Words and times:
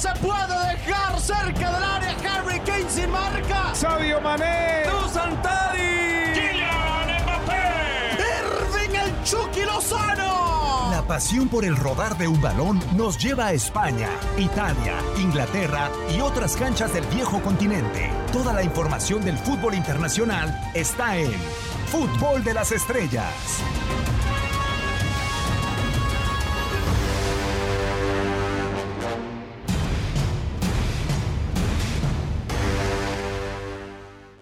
se 0.00 0.08
puede 0.20 0.68
dejar 0.70 1.20
cerca 1.20 1.72
del 1.72 1.84
área 1.84 2.16
Harry 2.32 2.58
Kane 2.60 2.88
sin 2.88 3.10
marca. 3.10 3.74
Sabio 3.74 4.18
Mané. 4.22 4.84
Dusan 4.86 5.42
Tadic. 5.42 6.34
Kylian 6.34 7.22
Mbappé. 7.22 8.16
Irving 8.38 8.94
el 8.96 9.24
Chucky 9.24 9.60
Lozano. 9.62 10.90
La 10.90 11.02
pasión 11.06 11.48
por 11.48 11.66
el 11.66 11.76
rodar 11.76 12.16
de 12.16 12.28
un 12.28 12.40
balón 12.40 12.80
nos 12.96 13.18
lleva 13.18 13.48
a 13.48 13.52
España, 13.52 14.08
Italia, 14.38 14.94
Inglaterra 15.18 15.90
y 16.16 16.22
otras 16.22 16.56
canchas 16.56 16.94
del 16.94 17.04
viejo 17.06 17.42
continente. 17.42 18.10
Toda 18.32 18.54
la 18.54 18.62
información 18.62 19.20
del 19.20 19.36
fútbol 19.36 19.74
internacional 19.74 20.58
está 20.72 21.18
en 21.18 21.30
Fútbol 21.88 22.42
de 22.42 22.54
las 22.54 22.72
Estrellas. 22.72 23.34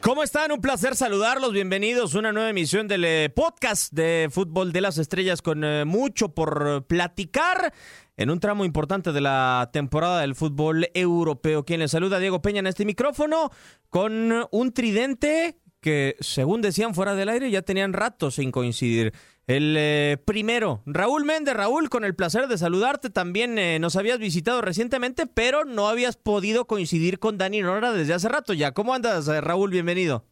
¿Cómo 0.09 0.23
están? 0.23 0.53
Un 0.53 0.63
placer 0.63 0.97
saludarlos. 0.97 1.53
Bienvenidos 1.53 2.15
a 2.15 2.21
una 2.21 2.33
nueva 2.33 2.49
emisión 2.49 2.89
del 2.89 3.05
eh, 3.05 3.29
podcast 3.29 3.93
de 3.93 4.29
Fútbol 4.31 4.73
de 4.73 4.81
las 4.81 4.97
Estrellas 4.97 5.43
con 5.43 5.63
eh, 5.65 5.85
mucho 5.85 6.31
por 6.31 6.87
platicar 6.87 7.75
en 8.17 8.31
un 8.31 8.41
tramo 8.41 8.65
importante 8.65 9.13
de 9.13 9.21
la 9.21 9.69
temporada 9.71 10.23
del 10.23 10.35
fútbol 10.35 10.89
europeo. 10.95 11.67
Quien 11.67 11.81
les 11.81 11.91
saluda, 11.91 12.19
Diego 12.21 12.41
Peña, 12.41 12.61
en 12.61 12.69
este 12.69 12.87
micrófono 12.87 13.51
con 13.91 14.47
un 14.51 14.73
tridente 14.73 15.61
que, 15.83 16.17
según 16.21 16.63
decían 16.63 16.95
fuera 16.95 17.15
del 17.15 17.29
aire, 17.29 17.51
ya 17.51 17.61
tenían 17.61 17.93
rato 17.93 18.31
sin 18.31 18.51
coincidir. 18.51 19.13
El 19.49 19.77
eh, 19.79 20.19
primero, 20.27 20.83
Raúl 20.85 21.25
Méndez. 21.25 21.55
Raúl, 21.55 21.89
con 21.89 22.05
el 22.05 22.15
placer 22.15 22.49
de 22.49 22.59
saludarte. 22.59 23.09
También 23.09 23.59
eh, 23.59 23.79
nos 23.79 23.97
habías 23.97 24.19
visitado 24.19 24.61
recientemente, 24.61 25.25
pero 25.27 25.65
no 25.65 25.89
habías 25.89 26.19
podido 26.19 26.67
coincidir 26.67 27.19
con 27.19 27.39
Dani 27.39 27.63
Nora 27.63 27.93
desde 27.93 28.13
hace 28.13 28.29
rato 28.29 28.53
ya. 28.53 28.73
¿Cómo 28.73 28.93
andas, 28.93 29.27
eh, 29.27 29.41
Raúl? 29.41 29.71
Bienvenido. 29.71 30.23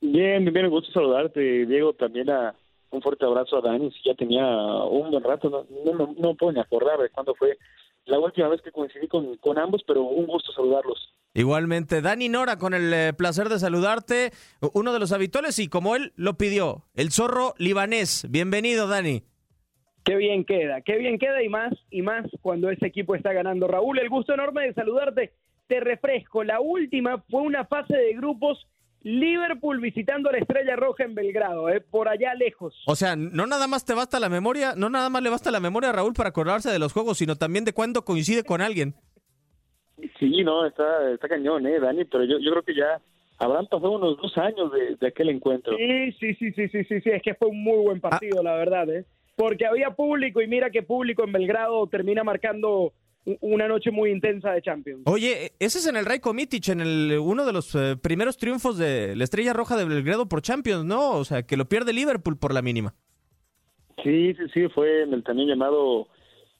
Bien, 0.00 0.50
bien, 0.50 0.70
gusto 0.70 0.90
saludarte, 0.92 1.66
Diego. 1.66 1.92
También 1.92 2.30
a 2.30 2.54
un 2.90 3.02
fuerte 3.02 3.26
abrazo 3.26 3.58
a 3.58 3.60
Dani. 3.60 3.90
Si 3.90 3.98
ya 4.02 4.14
tenía 4.14 4.46
un 4.46 5.10
buen 5.10 5.22
rato, 5.22 5.50
no, 5.50 5.92
no, 5.92 6.14
no 6.16 6.34
puedo 6.34 6.52
ni 6.52 6.60
acordar 6.60 7.00
de 7.00 7.10
cuándo 7.10 7.34
fue 7.34 7.58
la 8.06 8.18
última 8.18 8.48
vez 8.48 8.60
que 8.62 8.72
coincidí 8.72 9.08
con, 9.08 9.36
con 9.36 9.58
ambos, 9.58 9.82
pero 9.86 10.02
un 10.02 10.26
gusto 10.26 10.52
saludarlos. 10.52 11.14
Igualmente, 11.34 12.02
Dani 12.02 12.28
Nora, 12.28 12.58
con 12.58 12.74
el 12.74 12.92
eh, 12.92 13.12
placer 13.14 13.48
de 13.48 13.58
saludarte, 13.58 14.32
uno 14.74 14.92
de 14.92 14.98
los 14.98 15.12
habituales 15.12 15.58
y 15.58 15.68
como 15.68 15.96
él 15.96 16.12
lo 16.16 16.34
pidió, 16.34 16.84
el 16.94 17.10
zorro 17.10 17.54
libanés. 17.58 18.26
Bienvenido, 18.28 18.86
Dani. 18.86 19.22
Qué 20.04 20.16
bien 20.16 20.44
queda, 20.44 20.80
qué 20.82 20.98
bien 20.98 21.18
queda 21.18 21.42
y 21.42 21.48
más 21.48 21.72
y 21.90 22.02
más 22.02 22.26
cuando 22.42 22.70
ese 22.70 22.86
equipo 22.86 23.14
está 23.14 23.32
ganando. 23.32 23.68
Raúl, 23.68 23.98
el 23.98 24.10
gusto 24.10 24.34
enorme 24.34 24.66
de 24.66 24.74
saludarte. 24.74 25.32
Te 25.68 25.80
refresco, 25.80 26.44
la 26.44 26.60
última 26.60 27.22
fue 27.30 27.40
una 27.40 27.64
fase 27.64 27.96
de 27.96 28.12
grupos 28.14 28.66
Liverpool 29.04 29.80
visitando 29.80 30.28
a 30.28 30.32
la 30.32 30.38
Estrella 30.38 30.76
Roja 30.76 31.04
en 31.04 31.14
Belgrado, 31.14 31.68
eh, 31.68 31.80
por 31.80 32.08
allá 32.08 32.34
lejos. 32.34 32.74
O 32.86 32.94
sea, 32.94 33.16
no 33.16 33.46
nada 33.46 33.66
más 33.66 33.84
te 33.84 33.94
basta 33.94 34.20
la 34.20 34.28
memoria, 34.28 34.74
no 34.76 34.90
nada 34.90 35.10
más 35.10 35.22
le 35.22 35.30
basta 35.30 35.50
la 35.50 35.60
memoria 35.60 35.90
a 35.90 35.92
Raúl 35.92 36.12
para 36.14 36.28
acordarse 36.28 36.70
de 36.70 36.78
los 36.78 36.92
juegos, 36.92 37.18
sino 37.18 37.36
también 37.36 37.64
de 37.64 37.72
cuándo 37.72 38.04
coincide 38.04 38.44
con 38.44 38.60
alguien. 38.60 38.94
Sí, 40.18 40.42
no, 40.44 40.66
está, 40.66 41.10
está 41.12 41.28
cañón, 41.28 41.66
¿eh, 41.66 41.80
Dani? 41.80 42.04
Pero 42.04 42.24
yo, 42.24 42.38
yo 42.38 42.50
creo 42.50 42.62
que 42.62 42.74
ya 42.74 43.00
habrán 43.38 43.66
pasado 43.66 43.92
unos 43.92 44.16
dos 44.20 44.36
años 44.38 44.70
de, 44.72 45.06
aquel 45.06 45.30
encuentro. 45.30 45.76
Sí, 45.76 46.12
sí, 46.12 46.34
sí, 46.34 46.52
sí, 46.52 46.68
sí, 46.68 46.84
sí, 46.84 47.00
sí, 47.00 47.10
es 47.10 47.22
que 47.22 47.34
fue 47.34 47.48
un 47.48 47.62
muy 47.62 47.84
buen 47.84 48.00
partido, 48.00 48.42
la 48.42 48.54
verdad, 48.54 48.88
¿eh? 48.90 49.04
Porque 49.34 49.66
había 49.66 49.90
público 49.90 50.42
y 50.42 50.46
mira 50.46 50.70
que 50.70 50.82
público 50.82 51.24
en 51.24 51.32
Belgrado 51.32 51.86
termina 51.86 52.22
marcando 52.22 52.92
una 53.40 53.68
noche 53.68 53.90
muy 53.90 54.10
intensa 54.10 54.52
de 54.52 54.62
Champions. 54.62 55.02
Oye, 55.06 55.52
ese 55.58 55.78
es 55.78 55.86
en 55.86 55.96
el 55.96 56.04
Rayco 56.04 56.34
Mitic, 56.34 56.68
en 56.68 56.80
el, 56.80 57.18
uno 57.20 57.44
de 57.44 57.52
los 57.52 57.74
eh, 57.74 57.96
primeros 58.00 58.36
triunfos 58.36 58.78
de 58.78 59.14
la 59.16 59.24
Estrella 59.24 59.52
Roja 59.52 59.76
de 59.76 59.84
Belgrado 59.84 60.28
por 60.28 60.42
Champions, 60.42 60.84
¿no? 60.84 61.12
O 61.12 61.24
sea, 61.24 61.44
que 61.44 61.56
lo 61.56 61.68
pierde 61.68 61.92
Liverpool 61.92 62.36
por 62.36 62.52
la 62.52 62.62
mínima. 62.62 62.94
Sí, 64.02 64.34
sí, 64.34 64.42
sí, 64.52 64.68
fue 64.74 65.02
en 65.02 65.14
el 65.14 65.22
también 65.22 65.48
llamado 65.48 66.08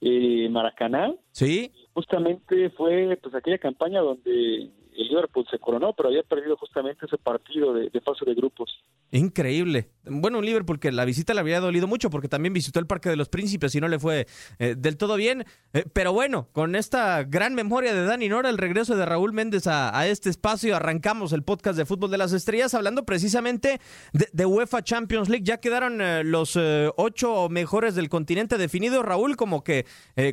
eh, 0.01 0.49
Maracaná. 0.51 1.13
Sí. 1.33 1.73
Justamente 1.95 2.71
fue 2.71 3.19
pues 3.21 3.35
aquella 3.35 3.59
campaña 3.59 4.01
donde 4.01 4.71
el 4.95 5.09
Liverpool 5.09 5.47
se 5.51 5.59
coronó, 5.59 5.95
pero 5.95 6.11
había 6.11 6.23
perdido 6.23 6.57
justamente 6.57 7.07
ese 7.07 7.19
partido 7.19 7.75
de, 7.75 7.91
de 7.91 8.01
fase 8.01 8.25
de 8.25 8.35
grupos. 8.35 8.71
Increíble. 9.11 9.89
Bueno, 10.05 10.39
un 10.39 10.45
Liverpool 10.45 10.81
que 10.81 10.91
la 10.91 11.05
visita 11.05 11.33
le 11.33 11.41
había 11.41 11.61
dolido 11.61 11.87
mucho 11.87 12.11
porque 12.11 12.27
también 12.27 12.53
visitó 12.53 12.81
el 12.81 12.87
Parque 12.87 13.09
de 13.09 13.15
los 13.15 13.29
Príncipes 13.29 13.73
y 13.77 13.81
no 13.81 13.87
le 13.87 14.01
fue 14.01 14.27
eh, 14.59 14.75
del 14.77 14.97
todo 14.97 15.15
bien. 15.15 15.45
Eh, 15.73 15.85
pero 15.93 16.13
bueno, 16.13 16.49
con 16.53 16.75
esta 16.75 17.23
gran 17.23 17.55
memoria 17.55 17.95
de 17.95 18.05
Dani 18.05 18.29
Nora, 18.29 18.51
el 18.51 18.59
regreso 18.59 18.97
de 18.97 19.07
Raúl 19.07 19.33
Méndez 19.33 19.69
a, 19.69 20.07
este 20.09 20.29
espacio, 20.29 20.75
arrancamos 20.75 21.33
el 21.33 21.45
podcast 21.45 21.79
de 21.79 21.87
Fútbol 21.87 22.11
de 22.11 22.19
las 22.19 22.33
Estrellas 22.33 22.75
hablando 22.75 23.05
precisamente 23.05 23.81
de, 24.13 24.47
UEFA 24.47 24.83
Champions 24.83 25.29
League. 25.29 25.45
Ya 25.45 25.59
quedaron 25.59 26.01
eh, 26.01 26.25
los 26.25 26.59
ocho 26.97 27.49
mejores 27.49 27.95
del 27.95 28.09
continente 28.09 28.59
definidos. 28.59 29.05
Raúl, 29.05 29.37
como 29.37 29.63
que 29.63 29.87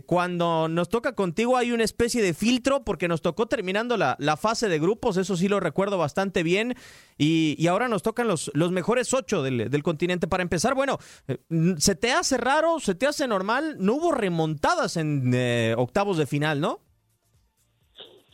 cuando 0.05 0.67
nos 0.67 0.89
toca 0.89 1.13
contigo 1.13 1.57
hay 1.57 1.71
una 1.71 1.83
especie 1.83 2.21
de 2.21 2.33
filtro 2.33 2.83
porque 2.83 3.07
nos 3.07 3.21
tocó 3.21 3.47
terminando 3.47 3.97
la, 3.97 4.17
fase 4.39 4.69
de 4.69 4.79
grupos, 4.79 5.17
eso 5.17 5.35
sí 5.37 5.47
lo 5.47 5.59
recuerdo 5.59 5.97
bastante 5.97 6.43
bien. 6.43 6.75
Y, 7.17 7.67
ahora 7.67 7.87
nos 7.87 8.01
tocan 8.01 8.27
los, 8.27 8.49
los 8.55 8.71
mejores 8.71 9.13
ocho 9.13 9.43
del, 9.43 9.58
del 9.67 9.83
continente. 9.83 10.27
Para 10.27 10.43
empezar, 10.43 10.75
bueno, 10.75 10.97
eh, 11.27 11.37
¿se 11.77 11.95
te 11.95 12.11
hace 12.11 12.37
raro? 12.37 12.79
¿Se 12.79 12.95
te 12.95 13.07
hace 13.07 13.27
normal? 13.27 13.77
No 13.79 13.95
hubo 13.95 14.11
remontadas 14.11 14.95
en 14.95 15.33
eh, 15.33 15.75
octavos 15.77 16.17
de 16.17 16.27
final, 16.27 16.61
¿no? 16.61 16.79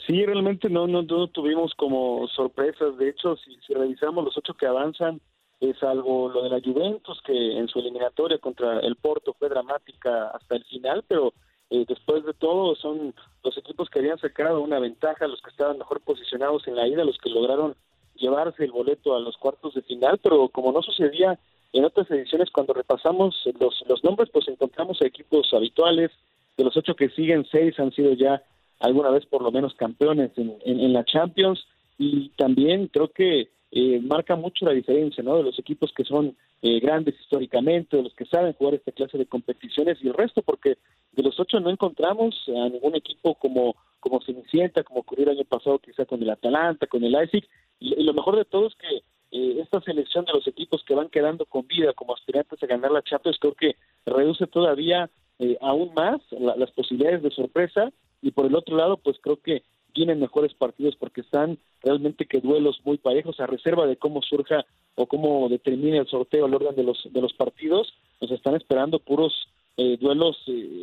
Sí, 0.06 0.24
realmente 0.24 0.69
no, 0.69 0.85
no, 0.85 1.06
tuvimos 1.30 1.74
como 1.75 2.28
sorpresas. 2.28 2.97
De 2.97 3.09
hecho, 3.09 3.35
si, 3.38 3.58
si 3.66 3.74
revisamos 3.74 4.24
los 4.24 4.38
ocho 4.38 4.53
que 4.53 4.68
avanzan, 4.68 5.19
es 5.59 5.81
algo 5.84 6.30
lo 6.30 6.44
de 6.44 6.50
la 6.50 6.62
Juventus, 6.62 7.22
que 7.25 7.58
en 7.58 7.68
su 7.68 7.80
eliminatoria 7.80 8.38
contra 8.38 8.80
el 8.80 8.96
Porto 8.97 9.34
fue 9.40 9.50
dramática 9.50 10.28
hasta 10.28 10.56
el 10.56 10.64
final, 10.66 11.03
pero 11.08 11.34
eh, 11.69 11.85
después 11.88 12.24
de 12.25 12.34
todo 12.34 12.75
son 12.75 13.16
los 13.44 13.58
equipos 13.58 13.90
que 13.90 14.00
habían 14.00 14.19
sacado 14.19 14.62
una 14.62 14.80
ventaja, 14.80 15.28
los 15.28 15.41
que 15.41 15.50
estaban 15.50 15.78
mejor 15.78 16.02
posicionados 16.02 16.68
en 16.68 16.75
la 16.75 16.88
ida, 16.88 17.03
los 17.03 17.18
que 17.18 17.30
lograron 17.30 17.75
llevarse 18.16 18.64
el 18.64 18.72
boleto 18.72 19.16
a 19.16 19.20
los 19.20 19.38
cuartos 19.38 19.74
de 19.74 19.81
final, 19.81 20.20
pero 20.22 20.50
como 20.50 20.72
no 20.72 20.81
sucedía 20.81 21.40
en 21.74 21.86
otras 21.86 22.09
ediciones, 22.09 22.50
cuando 22.52 22.74
repasamos 22.74 23.36
los, 23.59 23.84
los 23.88 24.03
nombres, 24.03 24.30
pues 24.31 24.48
encontramos 24.48 25.02
equipos 25.02 25.53
habituales, 25.53 26.12
de 26.58 26.64
los 26.64 26.78
ocho 26.78 26.96
que 26.96 27.09
siguen, 27.09 27.46
seis 27.52 27.78
han 27.80 27.92
sido 27.92 28.14
ya 28.14 28.42
alguna 28.80 29.09
vez 29.09 29.26
por 29.26 29.42
lo 29.42 29.52
menos 29.52 29.74
campeones 29.76 30.31
en, 30.38 30.56
en, 30.64 30.94
la 30.94 31.03
Champions, 31.03 31.66
y 31.98 32.30
también 32.30 32.88
creo 32.88 33.09
que 33.09 33.50
eh, 33.72 34.00
marca 34.02 34.36
mucho 34.36 34.66
la 34.66 34.72
diferencia, 34.72 35.24
¿no? 35.24 35.38
De 35.38 35.44
los 35.44 35.59
equipos 35.59 35.92
que 35.94 36.06
son 36.06 36.36
eh, 36.66 36.80
grandes 36.80 37.14
históricamente, 37.22 37.96
de 37.96 38.02
los 38.02 38.16
que 38.16 38.26
saben 38.26 38.53
jugar 38.53 38.74
esta 38.74 38.92
clase 38.92 39.20
de 39.20 39.28
competiciones 39.28 40.00
y 40.02 40.08
el 40.08 40.16
resto, 40.16 40.42
porque 40.42 40.80
de 41.12 41.22
los 41.22 41.40
ocho 41.40 41.59
no 41.59 41.70
encontramos 41.70 42.34
a 42.48 42.70
ningún 42.70 42.96
equipo 42.96 43.36
como 43.36 43.76
como 44.00 44.20
Cenicienta, 44.22 44.84
como 44.84 45.02
ocurrió 45.02 45.26
el 45.26 45.38
año 45.38 45.46
pasado 45.46 45.78
quizá 45.78 46.06
con 46.06 46.22
el 46.22 46.30
Atalanta, 46.30 46.88
con 46.88 47.03
el 47.03 47.12
Leipzig, 47.12 47.48
y, 47.80 48.03
lo 48.03 48.14
mejor 48.14 48.36
de 48.36 48.46
todo 48.46 48.68
es 48.68 48.76
que 48.76 48.96
eh, 49.31 49.62
esta 49.62 49.80
selección 49.81 50.26
de 50.26 50.34
los 50.34 50.48
equipos 50.48 50.84
que 50.86 50.96
van 50.96 51.09
quedando 51.09 51.46
con 51.46 51.68
vida 51.68 51.94
como 51.94 52.14
aspirantes 52.14 52.62
a 52.62 52.68
ganar 52.68 52.92
la 52.92 53.03
Champions 53.03 53.38
creo 53.40 53.53
que 53.53 53.76
reduce 54.06 54.47
todavía 54.47 55.09
eh, 55.38 55.58
aún 55.62 55.94
más 55.94 56.20
las 56.32 56.72
posibilidades 56.72 57.22
de 57.22 57.32
sorpresa 57.32 57.92
y 58.24 58.32
por 58.32 58.47
el 58.47 58.56
otro 58.56 58.76
lado 58.76 58.97
pues 58.97 59.18
creo 59.22 59.38
que 59.38 59.62
tienen 59.95 60.19
mejores 60.19 60.53
partidos 60.53 60.95
porque 60.97 61.22
están 61.22 61.57
realmente 61.81 62.28
que 62.28 62.41
duelos 62.41 62.81
muy 62.83 62.97
parejos 62.97 63.39
a 63.39 63.47
reserva 63.47 63.88
de 63.88 63.95
cómo 63.95 64.22
surja 64.22 64.66
o 64.94 65.07
cómo 65.07 65.50
determine 65.50 65.97
el 65.97 66.07
sorteo 66.07 66.45
el 66.45 66.53
orden 66.53 66.75
de 66.75 66.83
los 66.83 67.01
de 67.11 67.22
los 67.22 67.33
partidos 67.33 67.94
nos 68.22 68.29
están 68.29 68.55
esperando 68.55 69.00
puros 69.00 69.47
eh, 69.78 69.97
duelos 70.00 70.38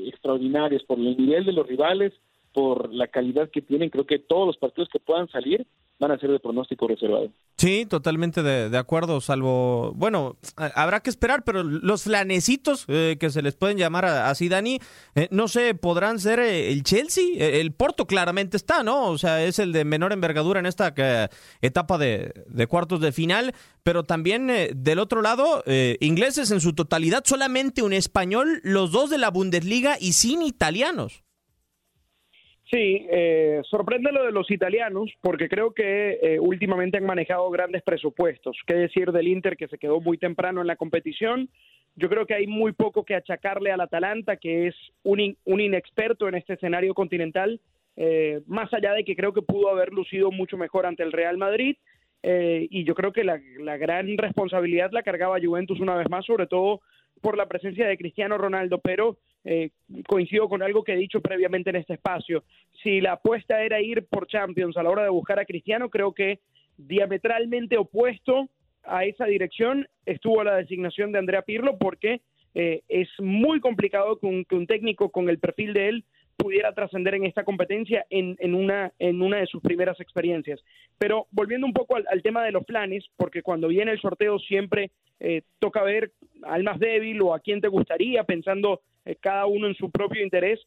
extraordinarios 0.07 0.83
por 0.85 0.99
el 0.99 1.17
nivel 1.17 1.45
de 1.45 1.53
los 1.53 1.67
rivales 1.67 2.13
por 2.53 2.93
la 2.93 3.09
calidad 3.09 3.51
que 3.51 3.63
tienen, 3.63 3.91
creo 3.91 4.07
que 4.07 4.19
todos 4.19 4.47
los 4.47 4.57
partidos 4.57 4.89
que 4.93 5.01
puedan 5.01 5.29
salir 5.29 5.67
van 6.03 6.11
a 6.11 6.19
ser 6.19 6.31
de 6.31 6.41
pronóstico 6.41 6.89
reservado. 6.89 7.31
Sí, 7.57 7.87
totalmente 7.87 8.43
de, 8.43 8.77
acuerdo, 8.77 9.21
salvo, 9.21 9.93
bueno, 9.95 10.37
habrá 10.57 10.99
que 10.99 11.11
esperar, 11.11 11.45
pero 11.45 11.63
los 11.63 12.03
flanecitos 12.03 12.87
eh, 12.89 13.17
que 13.21 13.31
se 13.31 13.41
les 13.41 13.55
pueden 13.55 13.79
llamar 13.79 14.05
así, 14.07 14.49
Dani, 14.49 14.81
eh, 15.15 15.29
no 15.31 15.47
sé, 15.47 15.77
podrán 15.77 16.19
ser 16.19 16.41
eh, 16.41 16.73
el 16.73 16.83
Chelsea, 16.83 17.25
el 17.39 17.73
Porto 17.73 18.07
claramente 18.07 18.57
está, 18.57 18.83
¿no? 18.83 19.11
O 19.11 19.17
sea, 19.17 19.45
es 19.45 19.61
el 19.61 19.71
de 19.73 19.85
menor 19.85 20.13
envergadura 20.13 20.59
en 20.59 20.67
esta 20.67 20.93
etapa 21.61 21.99
de, 21.99 22.33
de, 22.49 22.67
cuartos 22.67 23.01
de 23.01 23.13
final, 23.13 23.55
pero 23.85 24.03
también 24.03 24.51
del 24.75 24.99
otro 24.99 25.23
lado, 25.23 25.63
ingleses 26.01 26.51
en 26.51 26.61
su 26.61 26.75
totalidad, 26.75 27.23
solamente 27.25 27.83
un 27.83 27.93
español, 27.93 28.61
los 28.65 28.91
dos 28.91 29.09
de 29.09 29.19
la 29.19 29.31
Bundesliga 29.31 29.99
y 30.01 30.15
sin 30.15 30.43
italianos. 30.43 31.23
Sí, 32.73 33.07
eh, 33.11 33.61
sorprende 33.69 34.13
lo 34.13 34.25
de 34.25 34.33
los 34.33 34.51
italianos 34.51 35.11
porque 35.21 35.51
creo 35.51 35.73
que 35.75 36.19
eh, 36.23 36.41
últimamente 36.41 36.97
han 36.97 37.05
manejado 37.05 37.51
grandes 37.51 37.83
presupuestos. 37.83 38.57
¿Qué 38.67 38.75
decir 38.75 39.13
del 39.13 39.29
Inter 39.29 39.59
que 39.59 39.69
se 39.69 39.77
quedó 39.77 40.01
muy 40.01 40.17
temprano 40.17 40.63
en 40.63 40.67
la 40.67 40.77
competición? 40.77 41.51
Yo 41.97 42.09
creo 42.09 42.25
que 42.25 42.33
hay 42.33 42.47
muy 42.47 42.73
poco 42.73 43.05
que 43.05 43.15
achacarle 43.15 43.73
al 43.73 43.83
Atalanta, 43.83 44.37
que 44.37 44.69
es 44.69 44.75
un, 45.03 45.37
un 45.45 45.61
inexperto 45.61 46.29
en 46.29 46.35
este 46.35 46.55
escenario 46.55 46.95
continental, 46.95 47.61
eh, 47.97 48.41
más 48.47 48.73
allá 48.73 48.95
de 48.95 49.05
que 49.05 49.17
creo 49.17 49.35
que 49.35 49.43
pudo 49.43 49.69
haber 49.69 49.93
lucido 49.93 50.31
mucho 50.31 50.57
mejor 50.57 50.87
ante 50.87 51.03
el 51.03 51.13
Real 51.13 51.37
Madrid. 51.37 51.77
Eh, 52.23 52.69
y 52.71 52.85
yo 52.85 52.95
creo 52.95 53.13
que 53.13 53.25
la, 53.25 53.39
gran 53.77 54.17
responsabilidad 54.17 54.93
la 54.93 55.03
cargaba 55.03 55.41
Juventus 55.43 55.81
una 55.81 55.97
vez 55.97 56.09
más, 56.09 56.25
sobre 56.25 56.47
todo 56.47 56.81
por 57.23 57.39
la 57.39 57.47
presencia 57.47 57.87
de 57.87 57.97
Cristiano 57.97 58.37
Ronaldo, 58.37 58.79
pero 58.79 59.17
eh, 59.45 59.71
coincido 60.07 60.49
con 60.49 60.63
algo 60.63 60.85
que 60.85 60.93
he 60.93 60.97
dicho 60.97 61.21
previamente 61.21 61.71
en 61.71 61.77
este 61.77 61.95
espacio. 61.95 62.45
Si 62.83 63.01
la 63.01 63.13
apuesta 63.13 63.63
era 63.63 63.81
ir 63.81 64.05
por 64.07 64.27
Champions 64.27 64.77
a 64.77 64.83
la 64.83 64.91
hora 64.91 65.05
de 65.05 65.09
buscar 65.09 65.39
a 65.39 65.47
Cristiano, 65.47 65.89
creo 65.89 66.13
que 66.13 66.41
diametralmente 66.77 67.79
opuesto 67.79 68.49
a 68.85 69.05
esa 69.05 69.27
dirección 69.27 69.87
estuvo 70.05 70.43
la 70.43 70.57
designación 70.57 71.13
de 71.13 71.19
Andrea 71.19 71.43
Pirlo 71.43 71.79
porque 71.79 72.21
eh, 72.55 72.83
es 72.89 73.09
muy 73.19 73.61
complicado 73.61 74.19
que 74.19 74.27
un, 74.27 74.45
que 74.45 74.57
un, 74.57 74.67
técnico 74.67 75.11
con 75.11 75.29
el 75.31 75.39
perfil 75.39 75.73
de 75.73 75.89
él 75.89 76.05
pudiera 76.43 76.73
trascender 76.73 77.15
en 77.15 77.25
esta 77.25 77.45
competencia 77.45 78.05
en, 78.11 78.37
en, 78.41 78.55
una, 78.55 78.93
en 78.99 79.23
una 79.23 79.39
de 79.39 79.47
sus 79.47 79.63
primeras 79.63 80.01
experiencias. 80.01 80.61
Pero 80.99 81.27
volviendo 81.31 81.67
un 81.67 81.73
poco 81.73 81.97
al, 81.97 82.23
tema 82.23 82.45
de 82.45 82.53
los 82.53 82.65
planes, 82.65 83.05
porque 83.17 83.43
cuando 83.43 83.69
viene 83.69 83.93
el 83.93 84.01
sorteo 84.01 84.39
siempre 84.39 84.91
eh, 85.21 85.43
toca 85.59 85.83
ver 85.83 86.13
al 86.43 86.65
más 86.65 86.79
débil 86.79 87.21
o 87.23 87.35
a 87.35 87.41
quién 87.41 87.61
te 87.61 87.69
gustaría, 87.69 88.25
pensando 88.25 88.81
eh, 89.05 89.17
cada 89.21 89.47
uno 89.47 89.69
en 89.69 89.75
su 89.75 89.91
propio 89.91 90.23
interés. 90.23 90.61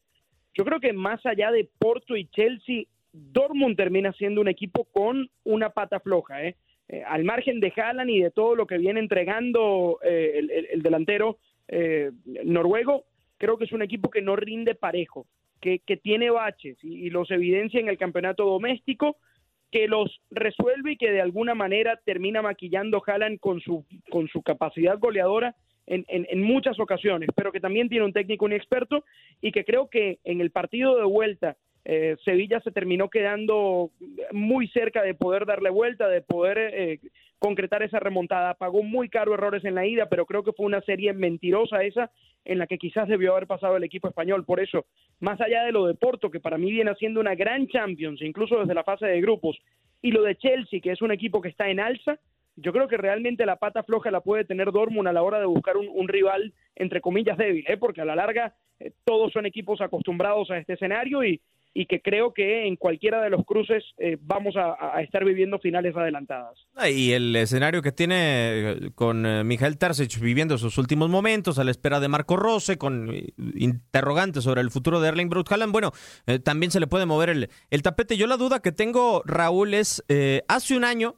Yo 0.54 0.64
creo 0.64 0.80
que 0.80 0.92
más 0.92 1.24
allá 1.26 1.50
de 1.50 1.68
Porto 1.78 2.16
y 2.16 2.26
Chelsea, 2.28 2.84
Dortmund 3.12 3.76
termina 3.76 4.12
siendo 4.12 4.40
un 4.40 4.48
equipo 4.48 4.84
con 4.84 5.28
una 5.44 5.70
pata 5.70 6.00
floja, 6.00 6.44
¿eh? 6.44 6.56
Eh, 6.88 7.02
al 7.04 7.24
margen 7.24 7.58
de 7.58 7.72
Haaland 7.76 8.10
y 8.10 8.20
de 8.20 8.30
todo 8.30 8.54
lo 8.54 8.66
que 8.66 8.78
viene 8.78 9.00
entregando 9.00 9.98
eh, 10.04 10.34
el, 10.36 10.50
el, 10.52 10.66
el, 10.66 10.82
delantero 10.82 11.38
eh, 11.66 12.12
noruego, 12.44 13.04
creo 13.38 13.58
que 13.58 13.64
es 13.64 13.72
un 13.72 13.82
equipo 13.82 14.08
que 14.08 14.22
no 14.22 14.36
rinde 14.36 14.76
parejo, 14.76 15.26
que, 15.60 15.80
que 15.80 15.96
tiene 15.96 16.30
baches 16.30 16.76
y, 16.82 17.10
los 17.10 17.30
evidencia 17.30 17.80
en 17.80 17.88
el 17.88 17.98
campeonato 17.98 18.44
doméstico, 18.44 19.16
que 19.70 19.88
los 19.88 20.20
resuelve 20.30 20.92
y 20.92 20.96
que 20.96 21.10
de 21.10 21.20
alguna 21.20 21.54
manera 21.54 22.00
termina 22.04 22.42
maquillando 22.42 23.02
Haaland 23.04 23.40
con 23.40 23.60
su, 23.60 23.84
con 24.10 24.28
su 24.28 24.42
capacidad 24.42 24.98
goleadora 24.98 25.54
en, 25.86 26.04
en, 26.08 26.26
en, 26.30 26.42
muchas 26.42 26.78
ocasiones, 26.80 27.28
pero 27.34 27.52
que 27.52 27.60
también 27.60 27.88
tiene 27.88 28.04
un 28.04 28.12
técnico 28.12 28.46
inexperto 28.46 29.04
y 29.40 29.52
que 29.52 29.64
creo 29.64 29.88
que 29.88 30.18
en 30.24 30.40
el 30.40 30.50
partido 30.50 30.96
de 30.96 31.04
vuelta 31.04 31.56
eh, 31.88 32.16
Sevilla 32.24 32.58
se 32.62 32.72
terminó 32.72 33.08
quedando 33.08 33.92
muy 34.32 34.66
cerca 34.68 35.02
de 35.02 35.14
poder 35.14 35.46
darle 35.46 35.70
vuelta, 35.70 36.08
de 36.08 36.20
poder 36.20 36.58
eh, 36.58 36.98
concretar 37.38 37.84
esa 37.84 38.00
remontada. 38.00 38.54
Pagó 38.54 38.82
muy 38.82 39.08
caro 39.08 39.34
errores 39.34 39.64
en 39.64 39.76
la 39.76 39.86
ida, 39.86 40.08
pero 40.08 40.26
creo 40.26 40.42
que 40.42 40.52
fue 40.52 40.66
una 40.66 40.80
serie 40.80 41.12
mentirosa 41.12 41.84
esa 41.84 42.10
en 42.44 42.58
la 42.58 42.66
que 42.66 42.78
quizás 42.78 43.06
debió 43.06 43.32
haber 43.32 43.46
pasado 43.46 43.76
el 43.76 43.84
equipo 43.84 44.08
español. 44.08 44.44
Por 44.44 44.58
eso, 44.58 44.86
más 45.20 45.40
allá 45.40 45.62
de 45.62 45.70
lo 45.70 45.86
de 45.86 45.94
Porto, 45.94 46.28
que 46.28 46.40
para 46.40 46.58
mí 46.58 46.72
viene 46.72 46.90
haciendo 46.90 47.20
una 47.20 47.36
gran 47.36 47.68
Champions, 47.68 48.20
incluso 48.20 48.58
desde 48.58 48.74
la 48.74 48.82
fase 48.82 49.06
de 49.06 49.20
grupos, 49.20 49.56
y 50.02 50.10
lo 50.10 50.24
de 50.24 50.34
Chelsea, 50.34 50.80
que 50.80 50.90
es 50.90 51.00
un 51.02 51.12
equipo 51.12 51.40
que 51.40 51.50
está 51.50 51.70
en 51.70 51.78
alza, 51.78 52.18
yo 52.56 52.72
creo 52.72 52.88
que 52.88 52.96
realmente 52.96 53.46
la 53.46 53.56
pata 53.56 53.84
floja 53.84 54.10
la 54.10 54.22
puede 54.22 54.44
tener 54.44 54.72
Dortmund 54.72 55.06
a 55.06 55.12
la 55.12 55.22
hora 55.22 55.38
de 55.38 55.46
buscar 55.46 55.76
un, 55.76 55.88
un 55.88 56.08
rival, 56.08 56.52
entre 56.74 57.00
comillas, 57.00 57.38
débil, 57.38 57.64
¿eh? 57.68 57.76
porque 57.76 58.00
a 58.00 58.04
la 58.04 58.16
larga 58.16 58.54
eh, 58.80 58.90
todos 59.04 59.32
son 59.32 59.46
equipos 59.46 59.80
acostumbrados 59.80 60.50
a 60.50 60.58
este 60.58 60.72
escenario 60.72 61.22
y, 61.22 61.40
y 61.76 61.84
que 61.84 62.00
creo 62.00 62.32
que 62.32 62.66
en 62.66 62.76
cualquiera 62.76 63.20
de 63.20 63.28
los 63.28 63.44
cruces 63.44 63.84
eh, 63.98 64.16
vamos 64.18 64.54
a, 64.56 65.02
estar 65.02 65.22
viviendo 65.26 65.58
finales 65.58 65.94
adelantadas. 65.94 66.58
Ah, 66.74 66.88
y 66.88 67.12
el 67.12 67.36
escenario 67.36 67.82
que 67.82 67.92
tiene 67.92 68.16
eh, 68.16 68.90
con 68.94 69.26
eh, 69.26 69.44
Mijael 69.44 69.76
Terzic 69.76 70.18
viviendo 70.18 70.56
sus 70.56 70.78
últimos 70.78 71.10
momentos 71.10 71.58
a 71.58 71.64
la 71.64 71.70
espera 71.70 72.00
de 72.00 72.08
Marco 72.08 72.36
Rose, 72.36 72.78
con 72.78 73.14
eh, 73.14 73.34
interrogantes 73.56 74.44
sobre 74.44 74.62
el 74.62 74.70
futuro 74.70 75.00
de 75.00 75.08
Erling 75.08 75.28
Braut 75.28 75.52
Haaland, 75.52 75.70
bueno, 75.70 75.92
eh, 76.26 76.38
también 76.38 76.70
se 76.70 76.80
le 76.80 76.86
puede 76.86 77.04
mover 77.04 77.28
el, 77.28 77.50
el, 77.68 77.82
tapete. 77.82 78.16
Yo 78.16 78.26
la 78.26 78.38
duda 78.38 78.60
que 78.60 78.72
tengo, 78.72 79.22
Raúl, 79.26 79.74
es 79.74 80.02
hace 80.48 80.76
un 80.78 80.84
año, 80.84 81.16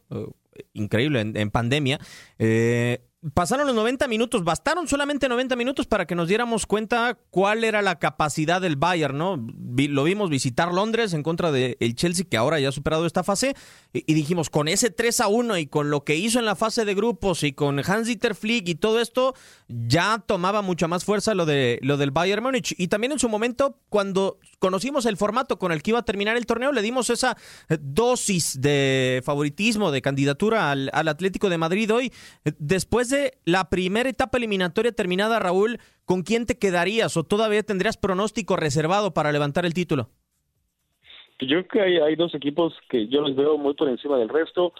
increíble, 0.72 1.20
en, 1.20 1.36
en 1.36 1.50
pandemia, 1.50 2.00
Pasaron 3.34 3.66
los 3.66 3.74
90 3.74 4.06
minutos, 4.06 4.44
bastaron 4.44 4.86
solamente 4.86 5.28
90 5.28 5.56
minutos 5.56 5.88
para 5.88 6.06
que 6.06 6.14
nos 6.14 6.28
diéramos 6.28 6.66
cuenta 6.66 7.18
cuál 7.30 7.64
era 7.64 7.82
la 7.82 7.98
capacidad 7.98 8.60
del 8.60 8.76
Bayern, 8.76 9.18
¿no? 9.18 9.44
Lo 9.76 10.04
vimos 10.04 10.30
visitar 10.30 10.72
Londres 10.72 11.12
en 11.14 11.24
contra 11.24 11.50
del 11.50 11.76
de 11.80 11.94
Chelsea, 11.96 12.26
que 12.30 12.36
ahora 12.36 12.60
ya 12.60 12.68
ha 12.68 12.72
superado 12.72 13.06
esta 13.06 13.24
fase, 13.24 13.56
y, 13.92 14.14
dijimos, 14.14 14.50
con 14.50 14.68
ese 14.68 14.90
3 14.90 15.20
a 15.22 15.26
1 15.26 15.58
y 15.58 15.66
con 15.66 15.90
lo 15.90 16.04
que 16.04 16.14
hizo 16.14 16.38
en 16.38 16.44
la 16.44 16.54
fase 16.54 16.84
de 16.84 16.94
grupos 16.94 17.42
y 17.42 17.52
con 17.52 17.80
Hans-Dieter 17.80 18.36
Flick 18.36 18.68
y 18.68 18.76
todo 18.76 19.00
esto, 19.00 19.34
ya 19.66 20.22
tomaba 20.24 20.62
mucha 20.62 20.86
más 20.86 21.04
fuerza 21.04 21.34
lo, 21.34 21.44
de, 21.44 21.80
lo 21.82 21.96
del 21.96 22.12
Bayern 22.12 22.44
Múnich. 22.44 22.76
Y 22.78 22.86
también 22.86 23.10
en 23.10 23.18
su 23.18 23.28
momento, 23.28 23.80
cuando 23.88 24.38
conocimos 24.60 25.06
el 25.06 25.16
formato 25.16 25.58
con 25.58 25.72
el 25.72 25.82
que 25.82 25.90
iba 25.90 25.98
a 25.98 26.04
terminar 26.04 26.36
el 26.36 26.46
torneo, 26.46 26.70
le 26.70 26.82
dimos 26.82 27.10
esa 27.10 27.36
dosis 27.80 28.60
de 28.60 29.22
favoritismo, 29.24 29.90
de 29.90 30.02
candidatura 30.02 30.70
al, 30.70 30.88
al 30.92 31.08
Atlético 31.08 31.48
de 31.48 31.58
Madrid 31.58 31.92
hoy, 31.92 32.12
después 32.58 33.07
de 33.08 33.38
la 33.44 33.70
primera 33.70 34.08
etapa 34.08 34.38
eliminatoria 34.38 34.92
terminada, 34.92 35.38
Raúl, 35.38 35.78
¿con 36.04 36.22
quién 36.22 36.46
te 36.46 36.58
quedarías 36.58 37.16
o 37.16 37.24
todavía 37.24 37.62
tendrías 37.62 37.96
pronóstico 37.96 38.56
reservado 38.56 39.12
para 39.12 39.32
levantar 39.32 39.66
el 39.66 39.74
título? 39.74 40.10
Yo 41.40 41.64
creo 41.66 41.68
que 41.68 42.02
hay, 42.02 42.16
dos 42.16 42.34
equipos 42.34 42.74
que 42.88 43.06
yo 43.06 43.20
los 43.20 43.36
veo 43.36 43.56
muy 43.58 43.74
por 43.74 43.88
encima 43.88 44.18
del 44.18 44.28
resto. 44.28 44.72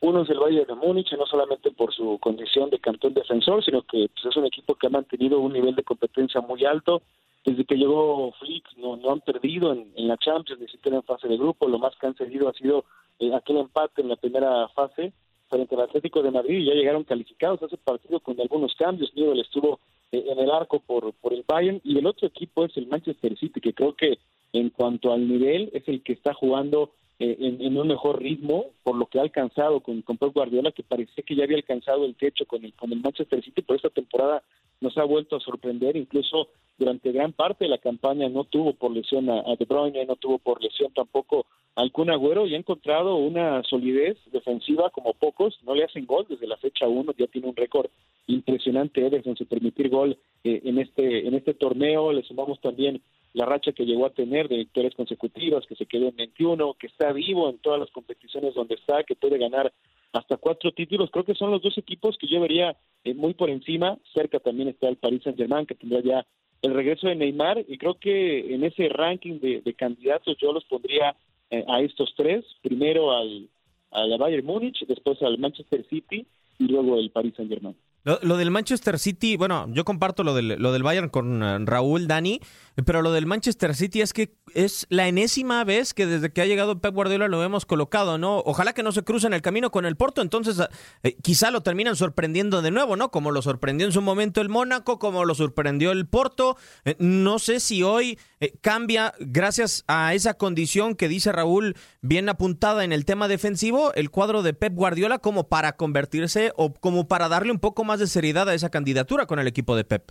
Uno 0.00 0.22
es 0.22 0.30
el 0.30 0.38
Bayern 0.38 0.66
de 0.66 0.74
Múnich, 0.74 1.12
no 1.12 1.24
solamente 1.26 1.70
por 1.70 1.94
su 1.94 2.18
condición 2.18 2.68
de 2.70 2.80
campeón 2.80 3.14
defensor, 3.14 3.64
sino 3.64 3.82
que 3.82 4.08
pues, 4.12 4.26
es 4.26 4.36
un 4.36 4.46
equipo 4.46 4.74
que 4.74 4.88
ha 4.88 4.90
mantenido 4.90 5.38
un 5.38 5.52
nivel 5.52 5.74
de 5.76 5.84
competencia 5.84 6.40
muy 6.40 6.64
alto. 6.64 7.02
Desde 7.44 7.64
que 7.64 7.76
llegó 7.76 8.32
Flick 8.40 8.64
no, 8.76 8.96
no 8.96 9.12
han 9.12 9.20
perdido 9.20 9.72
en, 9.72 9.92
en 9.94 10.08
la 10.08 10.16
Champions, 10.16 10.60
ni 10.60 10.68
siquiera 10.68 10.96
en 10.96 11.04
fase 11.04 11.28
de 11.28 11.36
grupo. 11.36 11.68
Lo 11.68 11.78
más 11.78 11.94
que 11.96 12.06
han 12.06 12.16
seguido 12.16 12.48
ha 12.48 12.54
sido 12.54 12.84
eh, 13.20 13.32
aquel 13.32 13.58
empate 13.58 14.02
en 14.02 14.08
la 14.08 14.16
primera 14.16 14.66
fase 14.68 15.12
frente 15.54 15.74
al 15.76 15.82
Atlético 15.82 16.22
de 16.22 16.32
Madrid 16.32 16.58
y 16.58 16.66
ya 16.66 16.74
llegaron 16.74 17.04
calificados 17.04 17.62
a 17.62 17.66
ese 17.66 17.76
partido 17.76 18.18
con 18.18 18.40
algunos 18.40 18.74
cambios. 18.74 19.14
Newell 19.14 19.40
estuvo 19.40 19.78
eh, 20.10 20.24
en 20.28 20.38
el 20.38 20.50
arco 20.50 20.80
por, 20.80 21.12
por 21.14 21.32
el 21.32 21.44
Bayern 21.46 21.80
y 21.84 21.96
el 21.96 22.06
otro 22.06 22.26
equipo 22.26 22.64
es 22.64 22.76
el 22.76 22.88
Manchester 22.88 23.38
City, 23.38 23.60
que 23.60 23.72
creo 23.72 23.94
que 23.94 24.18
en 24.52 24.70
cuanto 24.70 25.12
al 25.12 25.28
nivel 25.28 25.70
es 25.72 25.86
el 25.86 26.02
que 26.02 26.12
está 26.12 26.34
jugando 26.34 26.90
eh, 27.18 27.36
en, 27.38 27.76
un 27.76 27.86
mejor 27.86 28.20
ritmo 28.20 28.66
por 28.82 28.96
lo 28.96 29.06
que 29.06 29.18
ha 29.18 29.22
alcanzado 29.22 29.80
con, 29.80 30.02
con 30.02 30.18
Pep 30.18 30.32
Guardiola, 30.34 30.72
que 30.72 30.82
parecía 30.82 31.22
que 31.24 31.36
ya 31.36 31.44
había 31.44 31.58
alcanzado 31.58 32.04
el 32.04 32.16
techo 32.16 32.44
con 32.44 32.64
el, 32.64 32.72
con 32.74 32.92
el 32.92 33.00
Manchester 33.00 33.42
City, 33.42 33.62
pero 33.62 33.76
esta 33.76 33.90
temporada 33.90 34.42
nos 34.80 34.98
ha 34.98 35.04
vuelto 35.04 35.36
a 35.36 35.40
sorprender, 35.40 35.96
incluso 35.96 36.48
durante 36.76 37.12
gran 37.12 37.32
parte 37.32 37.64
de 37.64 37.70
la 37.70 37.78
campaña 37.78 38.28
no 38.28 38.44
tuvo 38.44 38.72
por 38.74 38.90
lesión 38.90 39.30
a, 39.30 39.42
De 39.56 39.64
Bruyne, 39.64 40.04
no 40.06 40.16
tuvo 40.16 40.38
por 40.38 40.62
lesión 40.62 40.92
tampoco 40.92 41.46
al 41.76 41.92
Kun 41.92 42.10
Agüero 42.10 42.46
y 42.46 42.54
ha 42.54 42.58
encontrado 42.58 43.16
una 43.16 43.62
solidez 43.64 44.16
defensiva 44.32 44.90
como 44.90 45.14
pocos, 45.14 45.58
no 45.64 45.74
le 45.74 45.84
hacen 45.84 46.06
gol 46.06 46.26
desde 46.28 46.46
la 46.46 46.56
fecha 46.56 46.88
1, 46.88 47.12
ya 47.16 47.26
tiene 47.28 47.48
un 47.48 47.56
récord 47.56 47.90
impresionante 48.26 49.06
Ederson 49.06 49.36
sin 49.36 49.46
permitir 49.46 49.88
gol 49.88 50.16
eh, 50.42 50.62
en 50.64 50.78
este 50.78 51.26
en 51.26 51.34
este 51.34 51.54
torneo, 51.54 52.12
le 52.12 52.22
sumamos 52.22 52.60
también 52.60 53.00
la 53.34 53.44
racha 53.46 53.72
que 53.72 53.84
llegó 53.84 54.06
a 54.06 54.10
tener 54.10 54.48
de 54.48 54.56
victorias 54.56 54.94
consecutivas, 54.94 55.66
que 55.66 55.74
se 55.74 55.86
quedó 55.86 56.08
en 56.08 56.16
21, 56.16 56.74
que 56.74 56.86
está 56.86 57.12
vivo 57.12 57.50
en 57.50 57.58
todas 57.58 57.80
las 57.80 57.90
competiciones 57.90 58.54
donde 58.54 58.76
está, 58.76 59.02
que 59.02 59.16
puede 59.16 59.38
ganar 59.38 59.72
hasta 60.12 60.36
cuatro 60.36 60.70
títulos. 60.70 61.10
Creo 61.10 61.24
que 61.24 61.34
son 61.34 61.50
los 61.50 61.60
dos 61.60 61.76
equipos 61.76 62.16
que 62.16 62.28
yo 62.28 62.40
vería 62.40 62.76
eh, 63.02 63.12
muy 63.12 63.34
por 63.34 63.50
encima. 63.50 63.98
Cerca 64.14 64.38
también 64.38 64.68
está 64.68 64.88
el 64.88 64.96
Paris 64.96 65.22
Saint-Germain, 65.24 65.66
que 65.66 65.74
tendrá 65.74 66.00
ya 66.00 66.24
el 66.62 66.74
regreso 66.74 67.08
de 67.08 67.16
Neymar. 67.16 67.64
Y 67.66 67.76
creo 67.76 67.94
que 67.94 68.54
en 68.54 68.62
ese 68.62 68.88
ranking 68.88 69.40
de, 69.40 69.74
candidatos 69.74 70.36
yo 70.40 70.52
los 70.52 70.64
pondría 70.66 71.16
eh, 71.50 71.64
a 71.66 71.80
estos 71.80 72.14
tres. 72.16 72.44
Primero 72.62 73.10
al, 73.10 73.48
al 73.90 74.16
Bayern 74.16 74.46
Múnich, 74.46 74.86
después 74.86 75.20
al 75.22 75.38
Manchester 75.38 75.84
City 75.90 76.24
y 76.60 76.68
luego 76.68 77.00
el 77.00 77.10
Paris 77.10 77.34
Saint-Germain. 77.36 77.74
Lo, 78.04 78.36
del 78.36 78.50
Manchester 78.50 78.98
City, 78.98 79.38
bueno, 79.38 79.66
yo 79.70 79.86
comparto 79.86 80.24
lo 80.24 80.34
del, 80.34 80.48
lo 80.58 80.72
del 80.72 80.82
Bayern 80.82 81.08
con 81.08 81.42
uh, 81.42 81.64
Raúl, 81.64 82.06
Dani, 82.06 82.38
pero 82.84 83.00
lo 83.00 83.12
del 83.12 83.24
Manchester 83.24 83.74
City 83.74 84.02
es 84.02 84.12
que 84.12 84.34
es 84.52 84.86
la 84.90 85.08
enésima 85.08 85.64
vez 85.64 85.94
que 85.94 86.06
desde 86.06 86.30
que 86.30 86.42
ha 86.42 86.46
llegado 86.46 86.80
Pep 86.80 86.94
Guardiola 86.94 87.28
lo 87.28 87.42
hemos 87.42 87.64
colocado, 87.64 88.18
¿no? 88.18 88.42
Ojalá 88.44 88.74
que 88.74 88.82
no 88.82 88.92
se 88.92 89.04
cruce 89.04 89.26
en 89.26 89.32
el 89.32 89.40
camino 89.40 89.70
con 89.70 89.86
el 89.86 89.96
Porto, 89.96 90.20
entonces 90.20 90.58
eh, 91.02 91.16
quizá 91.22 91.50
lo 91.50 91.62
terminan 91.62 91.96
sorprendiendo 91.96 92.60
de 92.60 92.70
nuevo, 92.70 92.96
¿no? 92.96 93.10
Como 93.10 93.30
lo 93.30 93.40
sorprendió 93.40 93.86
en 93.86 93.92
su 93.92 94.02
momento 94.02 94.40
el 94.40 94.48
Mónaco, 94.48 94.98
como 94.98 95.24
lo 95.24 95.34
sorprendió 95.34 95.92
el 95.92 96.06
Porto. 96.06 96.56
Eh, 96.84 96.96
no 96.98 97.38
sé 97.38 97.58
si 97.58 97.82
hoy 97.82 98.18
eh, 98.40 98.52
cambia, 98.60 99.14
gracias 99.18 99.84
a 99.86 100.12
esa 100.12 100.34
condición 100.34 100.94
que 100.94 101.08
dice 101.08 101.32
Raúl, 101.32 101.76
bien 102.02 102.28
apuntada 102.28 102.84
en 102.84 102.92
el 102.92 103.04
tema 103.04 103.28
defensivo, 103.28 103.94
el 103.94 104.10
cuadro 104.10 104.42
de 104.42 104.52
Pep 104.52 104.74
Guardiola 104.74 105.18
como 105.18 105.48
para 105.48 105.76
convertirse 105.76 106.52
o 106.56 106.74
como 106.74 107.08
para 107.08 107.28
darle 107.28 107.52
un 107.52 107.60
poco 107.60 107.84
más 107.94 108.00
de 108.00 108.06
seriedad 108.08 108.48
a 108.48 108.54
esa 108.54 108.70
candidatura 108.70 109.24
con 109.24 109.38
el 109.38 109.46
equipo 109.46 109.76
de 109.76 109.84
Pep. 109.84 110.02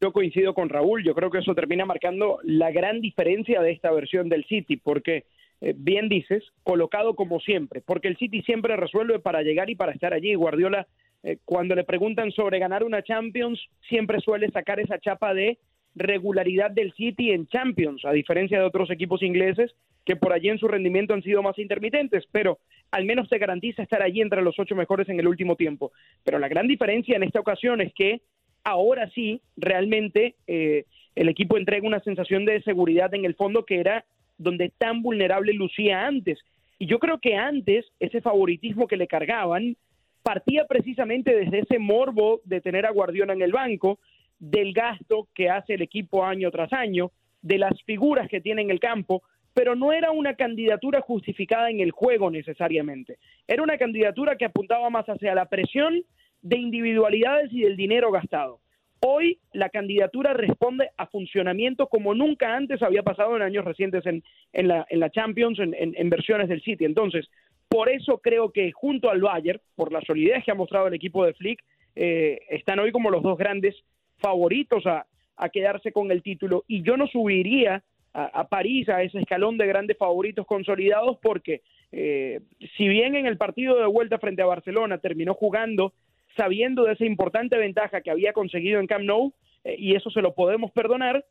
Yo 0.00 0.10
coincido 0.10 0.54
con 0.54 0.70
Raúl, 0.70 1.04
yo 1.04 1.14
creo 1.14 1.30
que 1.30 1.40
eso 1.40 1.54
termina 1.54 1.84
marcando 1.84 2.38
la 2.44 2.70
gran 2.70 3.02
diferencia 3.02 3.60
de 3.60 3.72
esta 3.72 3.90
versión 3.90 4.30
del 4.30 4.46
City, 4.46 4.78
porque 4.78 5.26
eh, 5.60 5.74
bien 5.76 6.08
dices, 6.08 6.42
colocado 6.62 7.14
como 7.14 7.40
siempre, 7.40 7.82
porque 7.82 8.08
el 8.08 8.16
City 8.16 8.40
siempre 8.40 8.74
resuelve 8.76 9.18
para 9.18 9.42
llegar 9.42 9.68
y 9.68 9.74
para 9.74 9.92
estar 9.92 10.14
allí. 10.14 10.34
Guardiola, 10.34 10.86
eh, 11.22 11.36
cuando 11.44 11.74
le 11.74 11.84
preguntan 11.84 12.32
sobre 12.32 12.58
ganar 12.58 12.84
una 12.84 13.02
Champions, 13.02 13.60
siempre 13.86 14.18
suele 14.20 14.48
sacar 14.50 14.80
esa 14.80 14.98
chapa 14.98 15.34
de 15.34 15.58
regularidad 15.94 16.70
del 16.70 16.92
City 16.94 17.30
en 17.30 17.46
Champions, 17.46 18.04
a 18.04 18.12
diferencia 18.12 18.58
de 18.58 18.64
otros 18.64 18.90
equipos 18.90 19.22
ingleses 19.22 19.74
que 20.04 20.16
por 20.16 20.32
allí 20.32 20.48
en 20.48 20.58
su 20.58 20.68
rendimiento 20.68 21.14
han 21.14 21.22
sido 21.22 21.42
más 21.42 21.58
intermitentes, 21.58 22.24
pero 22.30 22.58
al 22.90 23.04
menos 23.04 23.28
te 23.28 23.38
garantiza 23.38 23.82
estar 23.82 24.02
allí 24.02 24.20
entre 24.20 24.42
los 24.42 24.58
ocho 24.58 24.74
mejores 24.74 25.08
en 25.08 25.18
el 25.18 25.26
último 25.26 25.56
tiempo. 25.56 25.92
Pero 26.24 26.38
la 26.38 26.48
gran 26.48 26.68
diferencia 26.68 27.16
en 27.16 27.22
esta 27.22 27.40
ocasión 27.40 27.80
es 27.80 27.92
que 27.94 28.20
ahora 28.64 29.08
sí, 29.10 29.40
realmente 29.56 30.36
eh, 30.46 30.84
el 31.14 31.28
equipo 31.28 31.56
entrega 31.56 31.86
una 31.86 32.00
sensación 32.00 32.44
de 32.44 32.62
seguridad 32.62 33.14
en 33.14 33.24
el 33.24 33.34
fondo 33.34 33.64
que 33.64 33.80
era 33.80 34.04
donde 34.36 34.70
tan 34.76 35.02
vulnerable 35.02 35.52
lucía 35.52 36.06
antes. 36.06 36.38
Y 36.78 36.86
yo 36.86 36.98
creo 36.98 37.18
que 37.18 37.36
antes 37.36 37.86
ese 38.00 38.20
favoritismo 38.20 38.86
que 38.88 38.96
le 38.96 39.06
cargaban 39.06 39.76
partía 40.22 40.64
precisamente 40.66 41.36
desde 41.36 41.60
ese 41.60 41.78
morbo 41.78 42.40
de 42.44 42.60
tener 42.60 42.86
a 42.86 42.90
Guardiola 42.90 43.34
en 43.34 43.42
el 43.42 43.52
banco, 43.52 44.00
del 44.38 44.72
gasto 44.72 45.28
que 45.34 45.50
hace 45.50 45.74
el 45.74 45.82
equipo 45.82 46.24
año 46.24 46.50
tras 46.50 46.72
año, 46.72 47.10
de 47.42 47.58
las 47.58 47.80
figuras 47.82 48.28
que 48.28 48.40
tiene 48.40 48.62
en 48.62 48.70
el 48.70 48.80
campo, 48.80 49.22
pero 49.52 49.76
no 49.76 49.92
era 49.92 50.10
una 50.10 50.34
candidatura 50.34 51.00
justificada 51.00 51.70
en 51.70 51.80
el 51.80 51.92
juego 51.92 52.30
necesariamente. 52.30 53.18
Era 53.46 53.62
una 53.62 53.78
candidatura 53.78 54.36
que 54.36 54.46
apuntaba 54.46 54.90
más 54.90 55.06
hacia 55.06 55.34
la 55.34 55.46
presión 55.46 56.02
de 56.42 56.58
individualidades 56.58 57.52
y 57.52 57.62
del 57.62 57.76
dinero 57.76 58.10
gastado. 58.10 58.60
Hoy 59.06 59.38
la 59.52 59.68
candidatura 59.68 60.32
responde 60.32 60.88
a 60.96 61.06
funcionamiento 61.06 61.88
como 61.88 62.14
nunca 62.14 62.56
antes 62.56 62.82
había 62.82 63.02
pasado 63.02 63.36
en 63.36 63.42
años 63.42 63.64
recientes 63.64 64.04
en, 64.06 64.22
la, 64.66 65.10
Champions, 65.10 65.58
en, 65.60 66.10
versiones 66.10 66.48
del 66.48 66.62
City. 66.62 66.86
Entonces, 66.86 67.28
por 67.68 67.90
eso 67.90 68.18
creo 68.18 68.50
que 68.50 68.72
junto 68.72 69.10
al 69.10 69.20
Bayern, 69.20 69.60
por 69.74 69.92
la 69.92 70.00
solidez 70.00 70.42
que 70.44 70.52
ha 70.52 70.54
mostrado 70.54 70.86
el 70.86 70.94
equipo 70.94 71.24
de 71.24 71.34
Flick, 71.34 71.62
eh, 71.96 72.40
están 72.48 72.78
hoy 72.78 72.92
como 72.92 73.10
los 73.10 73.22
dos 73.22 73.36
grandes 73.36 73.76
favoritos 74.18 74.84
a, 74.86 75.06
quedarse 75.52 75.92
con 75.92 76.10
el 76.10 76.22
título. 76.22 76.64
Y 76.68 76.82
yo 76.82 76.96
no 76.96 77.06
subiría 77.06 77.82
a, 78.12 78.46
París 78.48 78.88
a 78.88 79.02
ese 79.02 79.18
escalón 79.18 79.58
de 79.58 79.66
grandes 79.66 79.98
favoritos 79.98 80.46
consolidados 80.46 81.18
porque 81.20 81.62
eh, 81.90 82.40
si 82.76 82.86
bien 82.86 83.16
en 83.16 83.26
el 83.26 83.36
partido 83.36 83.76
de 83.76 83.86
vuelta 83.86 84.18
frente 84.18 84.42
a 84.42 84.46
Barcelona 84.46 84.98
terminó 84.98 85.34
jugando 85.34 85.92
sabiendo 86.36 86.84
de 86.84 86.92
esa 86.92 87.04
importante 87.04 87.56
ventaja 87.56 88.00
que 88.00 88.10
había 88.10 88.32
conseguido 88.32 88.80
en 88.80 88.86
Camp 88.86 89.04
Nou, 89.04 89.32
eh, 89.64 89.76
y 89.78 89.94
eso 89.94 90.10
se 90.10 90.22
lo 90.22 90.34
podemos 90.34 90.70
perdonar, 90.72 91.24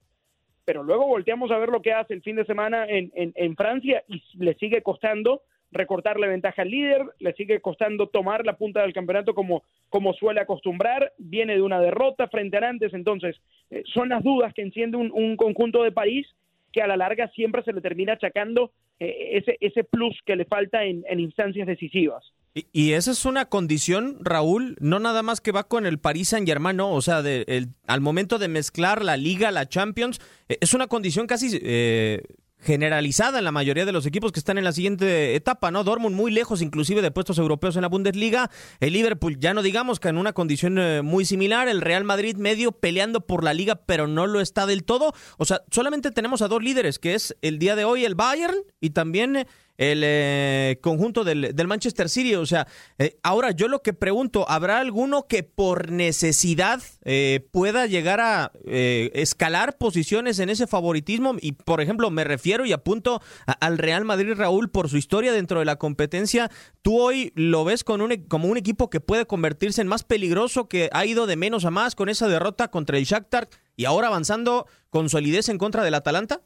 pero 0.65 0.83
luego 0.83 1.07
volteamos 1.07 1.51
a 1.51 1.57
ver 1.57 1.69
lo 1.69 1.81
que 1.81 1.93
hace 1.93 2.13
el 2.13 2.21
fin 2.21 2.35
de 2.35 2.45
semana 2.45 2.85
en, 2.87 3.11
en, 3.13 3.55
Francia 3.55 4.03
y 4.07 4.21
le 4.37 4.53
sigue 4.55 4.81
costando 4.81 5.41
recortarle 5.73 6.27
ventaja 6.27 6.61
al 6.61 6.69
líder, 6.69 7.03
le 7.19 7.33
sigue 7.33 7.59
costando 7.61 8.07
tomar 8.07 8.45
la 8.45 8.57
punta 8.57 8.81
del 8.81 8.93
campeonato 8.93 9.33
como, 9.33 9.63
como 9.89 10.13
suele 10.13 10.41
acostumbrar, 10.41 11.13
viene 11.17 11.55
de 11.55 11.61
una 11.61 11.79
derrota 11.79 12.27
frente 12.27 12.57
a 12.57 12.61
Nantes, 12.61 12.93
entonces 12.93 13.35
eh, 13.69 13.83
son 13.93 14.09
las 14.09 14.23
dudas 14.23 14.53
que 14.53 14.61
enciende 14.61 14.97
un, 14.97 15.11
un, 15.11 15.35
conjunto 15.35 15.83
de 15.83 15.91
París 15.91 16.27
que 16.71 16.81
a 16.81 16.87
la 16.87 16.97
larga 16.97 17.29
siempre 17.29 17.63
se 17.63 17.73
le 17.73 17.81
termina 17.81 18.13
achacando 18.13 18.71
eh, 18.99 19.37
ese, 19.37 19.57
ese 19.59 19.83
plus 19.83 20.17
que 20.25 20.35
le 20.35 20.45
falta 20.45 20.83
en, 20.83 21.03
instancias 21.19 21.67
decisivas. 21.67 22.23
Y, 22.53 22.93
esa 22.93 23.11
es 23.11 23.25
una 23.25 23.45
condición, 23.45 24.17
Raúl, 24.21 24.77
no 24.79 24.99
nada 24.99 25.23
más 25.23 25.41
que 25.41 25.51
va 25.51 25.63
con 25.63 25.87
el 25.87 25.97
Paris 25.97 26.29
Saint 26.29 26.47
Germain. 26.47 26.79
O 26.79 27.01
sea, 27.01 27.23
de, 27.23 27.67
al 27.87 28.01
momento 28.01 28.37
de 28.37 28.47
mezclar 28.47 29.03
la 29.03 29.17
Liga, 29.17 29.49
la 29.51 29.67
Champions, 29.67 30.21
eh, 30.47 30.57
es 30.61 30.75
una 30.75 30.87
condición 30.87 31.25
casi 31.25 31.59
eh, 31.63 32.21
generalizada 32.63 33.39
en 33.39 33.45
la 33.45 33.51
mayoría 33.51 33.85
de 33.85 33.91
los 33.91 34.05
equipos 34.05 34.31
que 34.31 34.39
están 34.39 34.57
en 34.57 34.63
la 34.63 34.71
siguiente 34.71 35.35
etapa, 35.35 35.71
¿no? 35.71 35.83
Dortmund 35.83 36.15
muy 36.15 36.31
lejos 36.31 36.61
inclusive 36.61 37.01
de 37.01 37.11
puestos 37.11 37.37
europeos 37.37 37.75
en 37.75 37.83
la 37.83 37.89
Bundesliga, 37.89 38.49
el 38.79 38.93
Liverpool 38.93 39.37
ya 39.39 39.53
no 39.53 39.61
digamos 39.61 39.99
que 39.99 40.09
en 40.09 40.17
una 40.17 40.33
condición 40.33 40.77
eh, 40.79 41.01
muy 41.01 41.25
similar, 41.25 41.67
el 41.67 41.81
Real 41.81 42.03
Madrid 42.03 42.37
medio 42.37 42.71
peleando 42.71 43.21
por 43.21 43.43
la 43.43 43.53
liga, 43.53 43.75
pero 43.85 44.07
no 44.07 44.27
lo 44.27 44.41
está 44.41 44.65
del 44.65 44.83
todo. 44.83 45.13
O 45.37 45.45
sea, 45.45 45.61
solamente 45.69 46.11
tenemos 46.11 46.41
a 46.41 46.47
dos 46.47 46.63
líderes, 46.63 46.99
que 46.99 47.13
es 47.13 47.35
el 47.41 47.59
día 47.59 47.75
de 47.75 47.85
hoy 47.85 48.05
el 48.05 48.15
Bayern 48.15 48.55
y 48.79 48.91
también 48.91 49.45
el 49.77 50.01
eh, 50.03 50.79
conjunto 50.81 51.23
del, 51.23 51.53
Manchester 51.67 52.09
City. 52.09 52.35
O 52.35 52.45
sea, 52.45 52.67
eh, 52.97 53.17
ahora 53.23 53.51
yo 53.51 53.67
lo 53.67 53.81
que 53.81 53.93
pregunto, 53.93 54.45
¿habrá 54.49 54.79
alguno 54.79 55.27
que 55.27 55.43
por 55.43 55.91
necesidad 55.91 56.81
eh, 57.03 57.47
pueda 57.51 57.87
llegar 57.87 58.19
a 58.19 58.51
escalar 58.65 59.77
posiciones 59.77 60.39
en 60.39 60.49
ese 60.49 60.67
favoritismo? 60.67 61.35
Y, 61.41 61.53
por 61.53 61.81
ejemplo, 61.81 62.09
me 62.11 62.23
refiero 62.23 62.65
y 62.65 62.73
apunto 62.73 63.21
al 63.45 63.77
Real 63.77 64.05
Madrid, 64.05 64.33
Raúl, 64.35 64.69
por 64.69 64.89
su 64.89 64.97
historia 64.97 65.33
dentro 65.33 65.59
de 65.59 65.65
la 65.65 65.77
competencia. 65.77 66.51
¿Tú 66.81 66.99
hoy 66.99 67.31
lo 67.35 67.63
ves 67.63 67.83
con 67.83 68.01
un, 68.01 68.11
e, 68.11 68.27
como 68.27 68.47
un 68.47 68.57
equipo 68.57 68.89
que 68.89 68.99
puede 68.99 69.25
convertirse 69.25 69.81
en 69.81 69.87
más 69.87 70.03
peligroso, 70.03 70.67
que 70.67 70.89
ha 70.93 71.05
ido 71.05 71.27
de 71.27 71.35
menos 71.35 71.65
a 71.65 71.71
más 71.71 71.95
con 71.95 72.09
esa 72.09 72.27
derrota 72.27 72.69
contra 72.69 72.97
el 72.97 73.05
Shakhtar 73.05 73.49
y 73.75 73.85
ahora 73.85 74.07
avanzando 74.07 74.67
con 74.89 75.09
solidez 75.09 75.49
en 75.49 75.57
contra 75.57 75.83
del 75.83 75.95
Atalanta? 75.95 76.41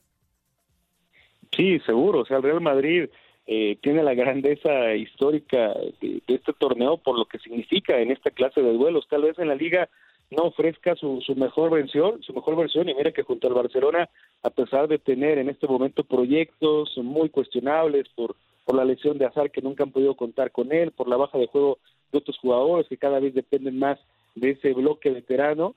Sí, 1.51 1.79
seguro. 1.79 2.19
O 2.19 2.25
sea, 2.25 2.37
el 2.37 2.43
Real 2.43 2.61
Madrid 2.61 3.09
eh, 3.45 3.77
tiene 3.81 4.03
la 4.03 4.13
grandeza 4.13 4.95
histórica 4.95 5.73
de, 6.01 6.21
este 6.27 6.53
torneo 6.53 6.97
por 6.97 7.17
lo 7.17 7.25
que 7.25 7.39
significa 7.39 7.99
en 7.99 8.11
esta 8.11 8.31
clase 8.31 8.61
de 8.61 8.73
duelos. 8.73 9.07
Tal 9.09 9.23
vez 9.23 9.37
en 9.39 9.47
la 9.47 9.55
liga 9.55 9.89
no 10.29 10.43
ofrezca 10.43 10.95
su, 10.95 11.21
su 11.21 11.35
mejor 11.35 11.71
versión, 11.71 12.21
su 12.21 12.33
mejor 12.33 12.57
versión 12.57 12.89
y 12.89 12.93
mira 12.93 13.11
que 13.11 13.23
junto 13.23 13.47
al 13.47 13.53
Barcelona, 13.53 14.09
a 14.43 14.49
pesar 14.49 14.87
de 14.87 14.99
tener 14.99 15.37
en 15.37 15.49
este 15.49 15.67
momento 15.67 16.03
proyectos 16.03 16.97
muy 16.97 17.29
cuestionables 17.29 18.09
por 18.09 18.35
por 18.67 18.75
la 18.75 18.83
lesión 18.83 19.17
de 19.17 19.25
Azar 19.25 19.49
que 19.49 19.61
nunca 19.61 19.85
han 19.85 19.91
podido 19.91 20.15
contar 20.15 20.51
con 20.51 20.73
él, 20.73 20.91
por 20.91 21.07
la 21.07 21.15
baja 21.15 21.37
de 21.37 21.47
juego 21.47 21.79
de 22.11 22.17
otros 22.17 22.37
jugadores 22.37 22.85
que 22.89 22.97
cada 22.97 23.21
vez 23.21 23.33
dependen 23.33 23.79
más 23.79 23.97
de 24.35 24.51
ese 24.51 24.73
bloque 24.73 25.09
veterano, 25.09 25.73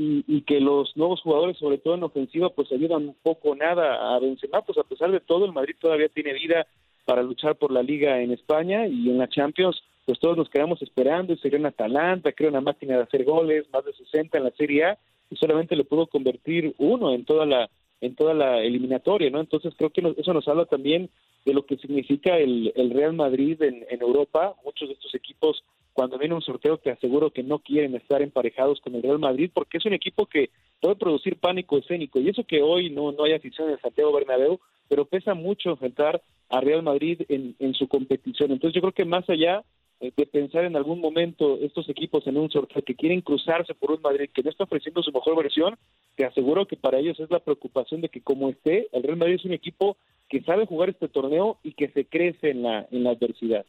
y, 0.00 0.42
que 0.42 0.60
los 0.60 0.96
nuevos 0.96 1.20
jugadores, 1.22 1.58
sobre 1.58 1.78
todo 1.78 1.96
en 1.96 2.04
ofensiva, 2.04 2.50
pues 2.50 2.70
ayudan 2.70 3.08
un 3.08 3.16
poco 3.20 3.56
nada 3.56 4.14
a 4.14 4.20
Benzema, 4.20 4.62
pues 4.62 4.78
a 4.78 4.84
pesar 4.84 5.10
de 5.10 5.18
todo, 5.18 5.44
el 5.44 5.52
Madrid 5.52 5.74
todavía 5.80 6.08
tiene 6.08 6.34
vida 6.34 6.68
para 7.04 7.24
luchar 7.24 7.56
por 7.56 7.72
la 7.72 7.82
liga 7.82 8.20
en 8.20 8.30
España 8.30 8.86
y 8.86 9.10
en 9.10 9.18
la 9.18 9.28
Champions, 9.28 9.82
pues 10.06 10.20
todos 10.20 10.36
nos 10.36 10.48
quedamos 10.50 10.80
esperando 10.82 11.32
y 11.32 11.38
sería 11.38 11.58
un 11.58 11.66
Atalanta, 11.66 12.30
creo 12.30 12.50
una 12.50 12.60
máquina 12.60 12.96
de 12.96 13.02
hacer 13.02 13.24
goles, 13.24 13.66
más 13.72 13.84
de 13.84 13.92
60 13.92 14.38
en 14.38 14.44
la 14.44 14.52
Serie 14.52 14.84
A, 14.84 14.98
y 15.30 15.36
solamente 15.36 15.74
le 15.74 15.82
pudo 15.82 16.06
convertir 16.06 16.74
uno 16.78 17.12
en 17.12 17.24
toda 17.24 17.44
la 17.44 17.68
en 18.00 18.14
toda 18.14 18.32
la 18.32 18.62
eliminatoria, 18.62 19.28
¿no? 19.28 19.40
Entonces 19.40 19.74
creo 19.76 19.90
que 19.90 20.14
eso 20.16 20.32
nos 20.32 20.46
habla 20.46 20.66
también 20.66 21.10
de 21.44 21.52
lo 21.52 21.66
que 21.66 21.76
significa 21.78 22.36
el, 22.36 22.72
el 22.76 22.90
Real 22.90 23.14
Madrid 23.14 23.60
en, 23.60 23.84
en 23.90 24.00
Europa. 24.00 24.54
Muchos 24.64 24.88
de 24.88 24.94
estos 24.94 25.12
equipos 25.16 25.64
cuando 25.98 26.16
viene 26.16 26.36
un 26.36 26.42
sorteo 26.42 26.78
te 26.78 26.92
aseguro 26.92 27.32
que 27.32 27.42
no 27.42 27.58
quieren 27.58 27.96
estar 27.96 28.22
emparejados 28.22 28.80
con 28.80 28.94
el 28.94 29.02
Real 29.02 29.18
Madrid 29.18 29.50
porque 29.52 29.78
es 29.78 29.84
un 29.84 29.94
equipo 29.94 30.26
que 30.26 30.50
puede 30.80 30.94
producir 30.94 31.40
pánico 31.40 31.76
escénico 31.76 32.20
y 32.20 32.28
eso 32.28 32.44
que 32.44 32.62
hoy 32.62 32.88
no, 32.88 33.10
no 33.10 33.24
hay 33.24 33.32
afición 33.32 33.68
en 33.68 33.80
Santiago 33.80 34.12
Bernabéu, 34.12 34.60
pero 34.88 35.06
pesa 35.06 35.34
mucho 35.34 35.70
enfrentar 35.70 36.22
a 36.50 36.60
Real 36.60 36.84
Madrid 36.84 37.22
en, 37.28 37.56
en 37.58 37.74
su 37.74 37.88
competición. 37.88 38.52
Entonces 38.52 38.76
yo 38.76 38.80
creo 38.80 38.92
que 38.92 39.04
más 39.04 39.28
allá 39.28 39.64
eh, 39.98 40.12
de 40.16 40.26
pensar 40.26 40.66
en 40.66 40.76
algún 40.76 41.00
momento 41.00 41.58
estos 41.60 41.88
equipos 41.88 42.24
en 42.28 42.36
un 42.36 42.48
sorteo 42.48 42.80
que 42.82 42.94
quieren 42.94 43.20
cruzarse 43.20 43.74
por 43.74 43.90
un 43.90 44.00
Madrid 44.00 44.30
que 44.32 44.44
no 44.44 44.50
está 44.50 44.62
ofreciendo 44.62 45.02
su 45.02 45.10
mejor 45.10 45.36
versión, 45.36 45.76
te 46.14 46.24
aseguro 46.24 46.66
que 46.66 46.76
para 46.76 47.00
ellos 47.00 47.18
es 47.18 47.28
la 47.28 47.40
preocupación 47.40 48.02
de 48.02 48.08
que 48.08 48.20
como 48.20 48.50
esté, 48.50 48.86
el 48.92 49.02
Real 49.02 49.16
Madrid 49.16 49.34
es 49.34 49.44
un 49.44 49.52
equipo 49.52 49.96
que 50.28 50.42
sabe 50.42 50.64
jugar 50.64 50.90
este 50.90 51.08
torneo 51.08 51.58
y 51.64 51.72
que 51.72 51.88
se 51.88 52.04
crece 52.04 52.50
en 52.50 52.62
la, 52.62 52.86
en 52.92 53.02
la 53.02 53.10
adversidad. 53.10 53.66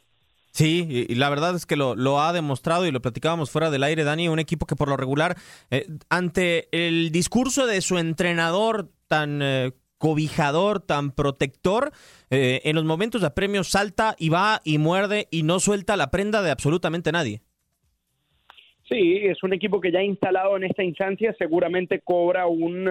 Sí, 0.51 1.05
y 1.07 1.15
la 1.15 1.29
verdad 1.29 1.55
es 1.55 1.65
que 1.65 1.75
lo, 1.75 1.95
lo, 1.95 2.19
ha 2.19 2.33
demostrado 2.33 2.85
y 2.85 2.91
lo 2.91 3.01
platicábamos 3.01 3.51
fuera 3.51 3.69
del 3.69 3.83
aire, 3.83 4.03
Dani, 4.03 4.29
un 4.29 4.39
equipo 4.39 4.65
que 4.65 4.75
por 4.75 4.89
lo 4.89 4.97
regular, 4.97 5.35
eh, 5.69 5.85
ante 6.09 6.67
el 6.71 7.11
discurso 7.11 7.67
de 7.67 7.81
su 7.81 7.97
entrenador 7.97 8.89
tan 9.07 9.41
eh, 9.41 9.71
cobijador, 9.97 10.81
tan 10.81 11.11
protector, 11.11 11.91
eh, 12.31 12.61
en 12.63 12.75
los 12.75 12.85
momentos 12.85 13.21
de 13.21 13.29
premio 13.31 13.63
salta 13.63 14.15
y 14.17 14.29
va 14.29 14.61
y 14.63 14.79
muerde 14.79 15.27
y 15.29 15.43
no 15.43 15.59
suelta 15.59 15.97
la 15.97 16.09
prenda 16.09 16.41
de 16.41 16.51
absolutamente 16.51 17.11
nadie. 17.11 17.41
Sí, 18.87 19.19
es 19.21 19.43
un 19.43 19.53
equipo 19.53 19.79
que 19.79 19.91
ya 19.91 20.01
instalado 20.01 20.57
en 20.57 20.63
esta 20.63 20.83
instancia 20.83 21.35
seguramente 21.37 21.99
cobra 21.99 22.47
un 22.47 22.89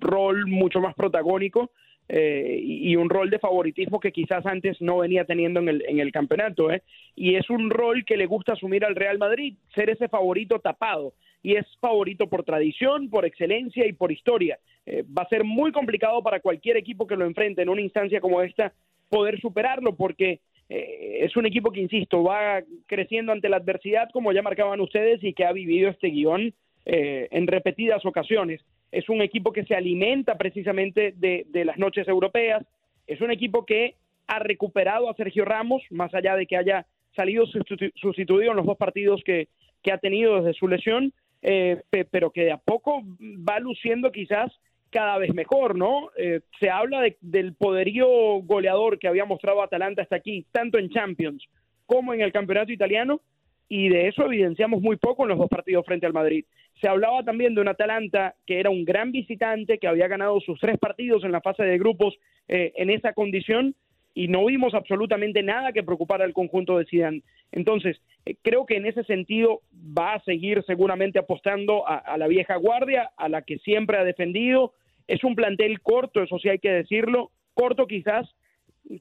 rol 0.00 0.46
mucho 0.48 0.80
más 0.80 0.96
protagónico 0.96 1.70
eh, 2.08 2.58
y 2.62 2.96
un 2.96 3.10
rol 3.10 3.28
de 3.30 3.38
favoritismo 3.38 4.00
que 4.00 4.12
quizás 4.12 4.46
antes 4.46 4.80
no 4.80 4.98
venía 4.98 5.24
teniendo 5.24 5.60
en 5.60 5.68
el, 5.68 5.84
en 5.86 6.00
el 6.00 6.10
campeonato. 6.10 6.70
¿eh? 6.70 6.82
Y 7.14 7.34
es 7.34 7.50
un 7.50 7.70
rol 7.70 8.04
que 8.04 8.16
le 8.16 8.26
gusta 8.26 8.54
asumir 8.54 8.84
al 8.84 8.96
Real 8.96 9.18
Madrid, 9.18 9.54
ser 9.74 9.90
ese 9.90 10.08
favorito 10.08 10.58
tapado. 10.58 11.14
Y 11.42 11.54
es 11.54 11.66
favorito 11.80 12.28
por 12.28 12.44
tradición, 12.44 13.10
por 13.10 13.24
excelencia 13.24 13.86
y 13.86 13.92
por 13.92 14.10
historia. 14.10 14.58
Eh, 14.86 15.04
va 15.06 15.22
a 15.22 15.28
ser 15.28 15.44
muy 15.44 15.70
complicado 15.70 16.22
para 16.22 16.40
cualquier 16.40 16.76
equipo 16.76 17.06
que 17.06 17.16
lo 17.16 17.26
enfrente 17.26 17.62
en 17.62 17.68
una 17.68 17.82
instancia 17.82 18.20
como 18.20 18.42
esta 18.42 18.72
poder 19.08 19.40
superarlo 19.40 19.94
porque 19.94 20.40
eh, 20.68 21.20
es 21.24 21.36
un 21.36 21.46
equipo 21.46 21.70
que, 21.70 21.80
insisto, 21.80 22.22
va 22.22 22.62
creciendo 22.86 23.32
ante 23.32 23.48
la 23.48 23.56
adversidad, 23.56 24.08
como 24.12 24.32
ya 24.32 24.42
marcaban 24.42 24.80
ustedes, 24.80 25.22
y 25.24 25.32
que 25.32 25.44
ha 25.44 25.52
vivido 25.52 25.88
este 25.88 26.08
guion 26.08 26.52
en 26.90 27.46
repetidas 27.46 28.04
ocasiones 28.06 28.62
es 28.90 29.08
un 29.08 29.20
equipo 29.20 29.52
que 29.52 29.64
se 29.64 29.74
alimenta 29.74 30.36
precisamente 30.36 31.12
de, 31.16 31.64
las 31.64 31.78
noches 31.78 32.08
europeas, 32.08 32.64
es 33.06 33.20
un 33.20 33.30
equipo 33.30 33.64
que 33.64 33.96
ha 34.26 34.38
recuperado 34.38 35.08
a 35.08 35.14
Sergio 35.14 35.44
Ramos, 35.44 35.82
más 35.90 36.14
allá 36.14 36.36
de 36.36 36.46
que 36.46 36.56
haya 36.56 36.86
salido 37.14 37.46
sustituido 37.46 38.50
en 38.50 38.56
los 38.56 38.66
dos 38.66 38.76
partidos 38.76 39.22
que, 39.24 39.48
ha 39.90 39.98
tenido 39.98 40.42
desde 40.42 40.58
su 40.58 40.68
lesión, 40.68 41.14
eh, 41.40 41.80
pero 42.10 42.30
que 42.30 42.44
de 42.44 42.52
a 42.52 42.58
poco 42.58 43.02
va 43.48 43.58
luciendo 43.58 44.12
quizás 44.12 44.52
cada 44.90 45.16
vez 45.16 45.32
mejor, 45.32 45.76
¿no? 45.76 46.10
Eh, 46.18 46.40
se 46.60 46.68
habla 46.68 47.02
del 47.22 47.54
poderío 47.54 48.06
goleador 48.42 48.98
que 48.98 49.08
había 49.08 49.24
mostrado 49.24 49.62
Atalanta 49.62 50.02
hasta 50.02 50.16
aquí, 50.16 50.44
tanto 50.52 50.78
en 50.78 50.90
Champions 50.90 51.42
como 51.86 52.12
en 52.12 52.20
el 52.20 52.32
campeonato 52.32 52.70
italiano, 52.70 53.22
y 53.68 53.88
de 53.88 54.08
eso 54.08 54.24
evidenciamos 54.24 54.80
muy 54.80 54.96
poco 54.96 55.24
en 55.24 55.30
los 55.30 55.38
dos 55.38 55.48
partidos 55.48 55.84
frente 55.84 56.06
al 56.06 56.12
Madrid. 56.12 56.44
Se 56.80 56.88
hablaba 56.88 57.22
también 57.22 57.54
de 57.54 57.60
un 57.60 57.68
Atalanta 57.68 58.34
que 58.46 58.60
era 58.60 58.70
un 58.70 58.84
gran 58.84 59.12
visitante, 59.12 59.78
que 59.78 59.88
había 59.88 60.08
ganado 60.08 60.40
sus 60.40 60.58
tres 60.60 60.78
partidos 60.78 61.24
en 61.24 61.32
la 61.32 61.40
fase 61.40 61.64
de 61.64 61.78
grupos 61.78 62.14
eh, 62.48 62.72
en 62.76 62.90
esa 62.90 63.12
condición, 63.12 63.74
y 64.14 64.26
no 64.26 64.44
vimos 64.46 64.74
absolutamente 64.74 65.44
nada 65.44 65.72
que 65.72 65.84
preocupara 65.84 66.24
al 66.24 66.32
conjunto 66.32 66.76
de 66.76 66.86
Zidane. 66.86 67.22
Entonces, 67.52 68.00
eh, 68.26 68.34
creo 68.42 68.66
que 68.66 68.76
en 68.76 68.86
ese 68.86 69.04
sentido 69.04 69.60
va 69.96 70.14
a 70.14 70.24
seguir 70.24 70.64
seguramente 70.66 71.20
apostando 71.20 71.86
a, 71.86 72.16
la 72.18 72.26
vieja 72.26 72.56
guardia, 72.56 73.12
a 73.16 73.28
la 73.28 73.42
que 73.42 73.58
siempre 73.58 73.96
ha 73.96 74.02
defendido. 74.02 74.72
Es 75.06 75.22
un 75.22 75.36
plantel 75.36 75.80
corto, 75.82 76.20
eso 76.20 76.38
sí 76.40 76.48
hay 76.48 76.58
que 76.58 76.70
decirlo, 76.70 77.30
corto 77.54 77.86
quizás 77.86 78.28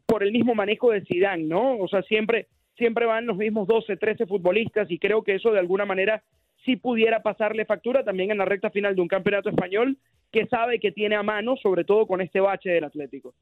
por 0.05 0.21
el 0.21 0.31
mismo 0.31 0.53
manejo 0.53 0.91
de 0.91 1.01
Zidane, 1.01 1.45
¿no? 1.45 1.77
O 1.79 1.87
sea, 1.87 2.03
siempre 2.03 2.47
siempre 2.77 3.05
van 3.05 3.25
los 3.25 3.37
mismos 3.37 3.67
12, 3.67 3.97
13 3.97 4.25
futbolistas 4.25 4.89
y 4.89 4.99
creo 4.99 5.23
que 5.23 5.35
eso 5.35 5.51
de 5.51 5.59
alguna 5.59 5.85
manera 5.85 6.23
sí 6.63 6.75
pudiera 6.75 7.21
pasarle 7.21 7.65
factura 7.65 8.03
también 8.03 8.31
en 8.31 8.37
la 8.37 8.45
recta 8.45 8.69
final 8.69 8.95
de 8.95 9.01
un 9.01 9.07
campeonato 9.07 9.49
español 9.49 9.97
que 10.31 10.45
sabe 10.47 10.79
que 10.79 10.91
tiene 10.91 11.15
a 11.15 11.23
mano, 11.23 11.55
sobre 11.57 11.83
todo 11.83 12.05
con 12.05 12.21
este 12.21 12.39
bache 12.39 12.69
del 12.69 12.83
Atlético. 12.83 13.33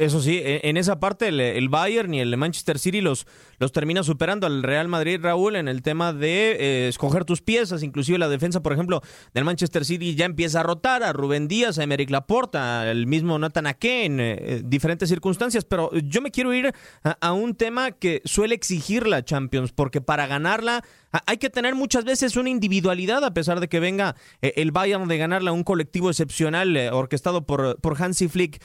Eso 0.00 0.22
sí, 0.22 0.38
e, 0.42 0.62
en 0.64 0.78
esa 0.78 0.98
parte 0.98 1.28
el, 1.28 1.68
Bayern 1.68 2.14
y 2.14 2.20
el 2.20 2.34
Manchester 2.38 2.78
City 2.78 3.02
los, 3.02 3.26
los 3.58 3.70
termina 3.70 4.02
superando 4.02 4.46
al 4.46 4.62
Real 4.62 4.88
Madrid, 4.88 5.20
Raúl, 5.22 5.56
en 5.56 5.68
el 5.68 5.82
tema 5.82 6.14
de 6.14 6.52
eh, 6.52 6.88
escoger 6.88 7.26
tus 7.26 7.42
piezas, 7.42 7.82
inclusive 7.82 8.16
la 8.16 8.30
defensa, 8.30 8.62
por 8.62 8.72
ejemplo, 8.72 9.02
del 9.34 9.44
Manchester 9.44 9.84
City 9.84 10.14
ya 10.14 10.24
empieza 10.24 10.60
a 10.60 10.62
rotar 10.62 11.02
a 11.02 11.12
Rubén 11.12 11.48
Díaz, 11.48 11.78
a 11.78 11.82
Emerick 11.82 12.08
Laporta, 12.08 12.80
al 12.80 13.06
mismo 13.06 13.38
Nathan 13.38 13.66
Ake 13.66 14.06
en 14.06 14.20
eh, 14.20 14.62
diferentes 14.64 15.10
circunstancias, 15.10 15.66
pero 15.66 15.92
yo 15.92 16.22
me 16.22 16.30
quiero 16.30 16.54
ir 16.54 16.72
a, 17.04 17.32
un 17.34 17.54
tema 17.54 17.90
que 17.90 18.22
suele 18.24 18.54
exigir 18.54 19.06
la 19.06 19.22
Champions, 19.22 19.72
porque 19.72 20.00
para 20.00 20.26
ganarla 20.26 20.82
hay 21.26 21.36
que 21.36 21.50
tener 21.50 21.74
muchas 21.74 22.04
veces 22.04 22.36
una 22.36 22.48
individualidad, 22.48 23.22
a 23.22 23.34
pesar 23.34 23.60
de 23.60 23.68
que 23.68 23.80
venga 23.80 24.16
eh, 24.40 24.54
el 24.56 24.72
Bayern 24.72 25.08
de 25.08 25.18
ganarla 25.18 25.52
un 25.52 25.62
colectivo 25.62 26.08
excepcional 26.08 26.74
orquestado 26.90 27.44
por, 27.44 27.78
por 27.82 28.02
Hansi 28.02 28.28
Flick, 28.28 28.62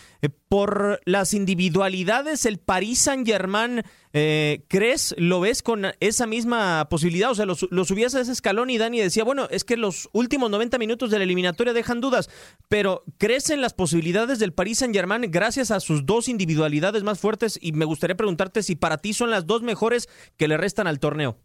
por 0.55 1.01
la 1.03 1.25
individualidades, 1.33 2.45
el 2.45 2.59
Paris 2.59 2.99
Saint 2.99 3.27
Germain, 3.27 3.81
eh, 4.13 4.63
¿crees, 4.69 5.13
lo 5.17 5.41
ves 5.41 5.61
con 5.61 5.87
esa 5.99 6.27
misma 6.27 6.87
posibilidad? 6.89 7.29
O 7.29 7.35
sea, 7.35 7.45
lo, 7.45 7.55
subías 7.55 8.15
a 8.15 8.21
ese 8.21 8.31
escalón 8.31 8.69
y 8.69 8.77
Dani 8.77 9.01
decía, 9.01 9.25
bueno, 9.25 9.47
es 9.49 9.65
que 9.65 9.75
los 9.75 10.07
últimos 10.13 10.49
90 10.49 10.77
minutos 10.77 11.11
de 11.11 11.17
la 11.17 11.25
eliminatoria 11.25 11.73
dejan 11.73 11.99
dudas, 11.99 12.29
pero 12.69 13.03
¿crees 13.17 13.49
en 13.49 13.59
las 13.59 13.73
posibilidades 13.73 14.39
del 14.39 14.53
Paris 14.53 14.77
Saint 14.79 14.95
Germain 14.95 15.29
gracias 15.29 15.71
a 15.71 15.81
sus 15.81 16.05
dos 16.05 16.29
individualidades 16.29 17.03
más 17.03 17.19
fuertes? 17.19 17.59
Y 17.61 17.73
me 17.73 17.83
gustaría 17.83 18.15
preguntarte 18.15 18.63
si 18.63 18.77
para 18.77 18.99
ti 18.99 19.11
son 19.11 19.31
las 19.31 19.45
dos 19.45 19.61
mejores 19.61 20.07
que 20.37 20.47
le 20.47 20.55
restan 20.55 20.87
al 20.87 21.01
torneo. 21.01 21.35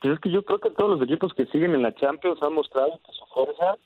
Pues 0.00 0.14
es 0.14 0.20
que 0.20 0.30
yo 0.30 0.44
creo 0.44 0.60
que 0.60 0.70
todos 0.70 1.00
los 1.00 1.02
equipos 1.02 1.34
que 1.34 1.46
siguen 1.46 1.74
en 1.74 1.82
la 1.82 1.96
Champions 1.96 2.40
han 2.44 2.52
mostrado 2.52 3.00
su 3.10 3.26
fuerza 3.34 3.76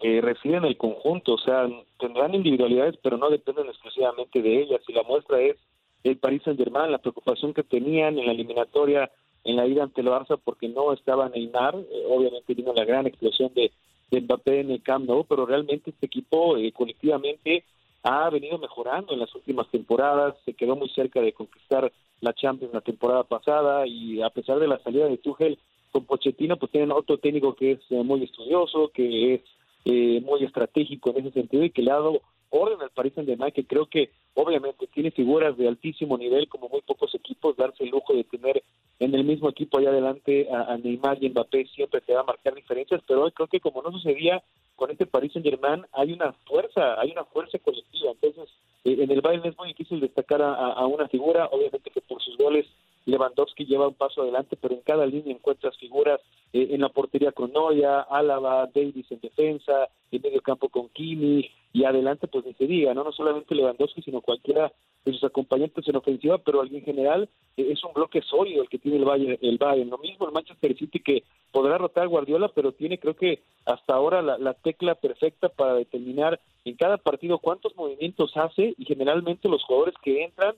eh, 0.00 0.20
residen 0.20 0.58
en 0.58 0.64
el 0.64 0.76
conjunto, 0.76 1.34
o 1.34 1.38
sea, 1.38 1.68
tendrán 1.98 2.34
individualidades, 2.34 2.96
pero 3.02 3.16
no 3.16 3.30
dependen 3.30 3.66
exclusivamente 3.66 4.42
de 4.42 4.62
ellas. 4.62 4.80
Y 4.88 4.92
la 4.92 5.02
muestra 5.02 5.40
es 5.40 5.56
el 6.02 6.18
Paris 6.18 6.42
Saint-Germain, 6.44 6.92
la 6.92 6.98
preocupación 6.98 7.54
que 7.54 7.62
tenían 7.62 8.18
en 8.18 8.26
la 8.26 8.32
eliminatoria, 8.32 9.10
en 9.44 9.56
la 9.56 9.66
ida 9.66 9.84
ante 9.84 10.00
el 10.00 10.08
Barça, 10.08 10.38
porque 10.42 10.68
no 10.68 10.92
estaba 10.92 11.28
Neymar. 11.28 11.76
Eh, 11.76 12.04
obviamente 12.08 12.54
vino 12.54 12.72
la 12.74 12.84
gran 12.84 13.06
explosión 13.06 13.52
de, 13.54 13.72
Mbappé 14.10 14.60
en 14.60 14.70
el 14.70 14.82
Camp 14.82 15.08
Nou, 15.08 15.24
pero 15.24 15.44
realmente 15.44 15.90
este 15.90 16.06
equipo 16.06 16.56
eh, 16.56 16.70
colectivamente 16.70 17.64
ha 18.04 18.30
venido 18.30 18.58
mejorando 18.58 19.12
en 19.12 19.18
las 19.18 19.34
últimas 19.34 19.68
temporadas, 19.70 20.36
se 20.44 20.52
quedó 20.52 20.76
muy 20.76 20.88
cerca 20.90 21.20
de 21.20 21.32
conquistar 21.32 21.90
la 22.20 22.32
Champions 22.32 22.74
la 22.74 22.80
temporada 22.80 23.24
pasada 23.24 23.86
y 23.86 24.22
a 24.22 24.30
pesar 24.30 24.60
de 24.60 24.68
la 24.68 24.78
salida 24.78 25.08
de 25.08 25.18
Tuchel 25.18 25.58
con 25.90 26.04
Pochettino, 26.04 26.56
pues 26.56 26.70
tienen 26.70 26.92
otro 26.92 27.18
técnico 27.18 27.54
que 27.54 27.72
es 27.72 27.80
eh, 27.90 28.02
muy 28.02 28.24
estudioso, 28.24 28.90
que 28.92 29.34
es 29.34 29.40
eh, 29.84 30.20
muy 30.24 30.44
estratégico 30.44 31.10
en 31.10 31.18
ese 31.18 31.32
sentido 31.32 31.64
y 31.64 31.70
que 31.70 31.82
le 31.82 31.90
ha 31.90 31.94
dado 31.94 32.22
orden 32.50 32.80
al 32.80 32.90
Paris 32.90 33.12
Saint-Germain, 33.14 33.52
que 33.52 33.66
creo 33.66 33.86
que 33.86 34.10
obviamente 34.34 34.86
tiene 34.86 35.10
figuras 35.10 35.56
de 35.56 35.68
altísimo 35.68 36.16
nivel, 36.16 36.48
como 36.48 36.68
muy 36.68 36.80
pocos 36.82 37.14
equipos, 37.14 37.56
darse 37.56 37.84
el 37.84 37.90
lujo 37.90 38.14
de 38.14 38.24
tener 38.24 38.62
en 39.00 39.14
el 39.14 39.24
mismo 39.24 39.48
equipo 39.48 39.78
allá 39.78 39.90
adelante 39.90 40.48
a, 40.50 40.76
Neymar 40.76 41.22
y 41.22 41.28
Mbappé 41.30 41.66
siempre 41.66 42.00
te 42.00 42.14
va 42.14 42.20
a 42.20 42.24
marcar 42.24 42.54
diferencias, 42.54 43.02
pero 43.06 43.24
hoy 43.24 43.32
creo 43.32 43.48
que 43.48 43.60
como 43.60 43.82
no 43.82 43.90
sucedía 43.90 44.42
con 44.76 44.90
este 44.90 45.06
Paris 45.06 45.32
Saint-Germain, 45.32 45.84
hay 45.92 46.12
una 46.12 46.32
fuerza, 46.32 47.00
hay 47.00 47.10
una 47.10 47.24
fuerza 47.24 47.58
colectiva, 47.58 48.12
entonces 48.12 48.48
eh, 48.84 48.96
en 49.00 49.10
el 49.10 49.20
baile 49.20 49.48
es 49.48 49.58
muy 49.58 49.68
difícil 49.68 50.00
destacar 50.00 50.40
a 50.42 50.86
una 50.86 51.08
figura, 51.08 51.48
obviamente 51.50 51.90
que 51.90 52.00
por 52.00 52.22
sus 52.22 52.36
goles 52.36 52.66
Lewandowski 53.06 53.66
lleva 53.66 53.88
un 53.88 53.94
paso 53.94 54.22
adelante, 54.22 54.56
pero 54.60 54.74
en 54.74 54.80
cada 54.80 55.06
línea 55.06 55.34
encuentras 55.34 55.76
figuras 55.78 56.20
eh, 56.52 56.68
en 56.70 56.80
la 56.80 56.88
portería 56.88 57.32
con 57.32 57.52
Noya, 57.52 58.00
Álava, 58.00 58.68
Davis 58.74 59.10
en 59.10 59.20
defensa, 59.20 59.88
en 60.10 60.22
medio 60.22 60.40
campo 60.40 60.68
con 60.68 60.88
Kimi 60.88 61.50
y 61.72 61.84
adelante 61.84 62.28
pues 62.28 62.44
ni 62.44 62.54
se 62.54 62.66
diga, 62.66 62.94
no 62.94 63.04
no 63.04 63.12
solamente 63.12 63.54
Lewandowski 63.54 64.02
sino 64.02 64.20
cualquiera 64.20 64.72
de 65.04 65.12
sus 65.12 65.24
acompañantes 65.24 65.86
en 65.86 65.96
ofensiva, 65.96 66.38
pero 66.38 66.64
en 66.64 66.82
general 66.82 67.28
eh, 67.56 67.68
es 67.70 67.84
un 67.84 67.92
bloque 67.92 68.22
sólido 68.22 68.62
el 68.62 68.68
que 68.68 68.78
tiene 68.78 68.98
el 68.98 69.04
Bayern, 69.04 69.38
el 69.42 69.58
Bayern. 69.58 69.90
Lo 69.90 69.98
mismo 69.98 70.26
el 70.26 70.32
Manchester 70.32 70.76
City 70.76 71.00
que 71.00 71.24
podrá 71.52 71.76
rotar 71.76 72.08
Guardiola, 72.08 72.48
pero 72.54 72.72
tiene 72.72 72.98
creo 72.98 73.14
que 73.14 73.40
hasta 73.66 73.94
ahora 73.94 74.22
la 74.22 74.54
tecla 74.54 74.94
perfecta 74.94 75.48
para 75.48 75.74
determinar 75.74 76.40
en 76.64 76.76
cada 76.76 76.96
partido 76.96 77.38
cuántos 77.38 77.76
movimientos 77.76 78.36
hace 78.36 78.74
y 78.78 78.84
generalmente 78.84 79.48
los 79.48 79.62
jugadores 79.64 79.94
que 80.02 80.24
entran 80.24 80.54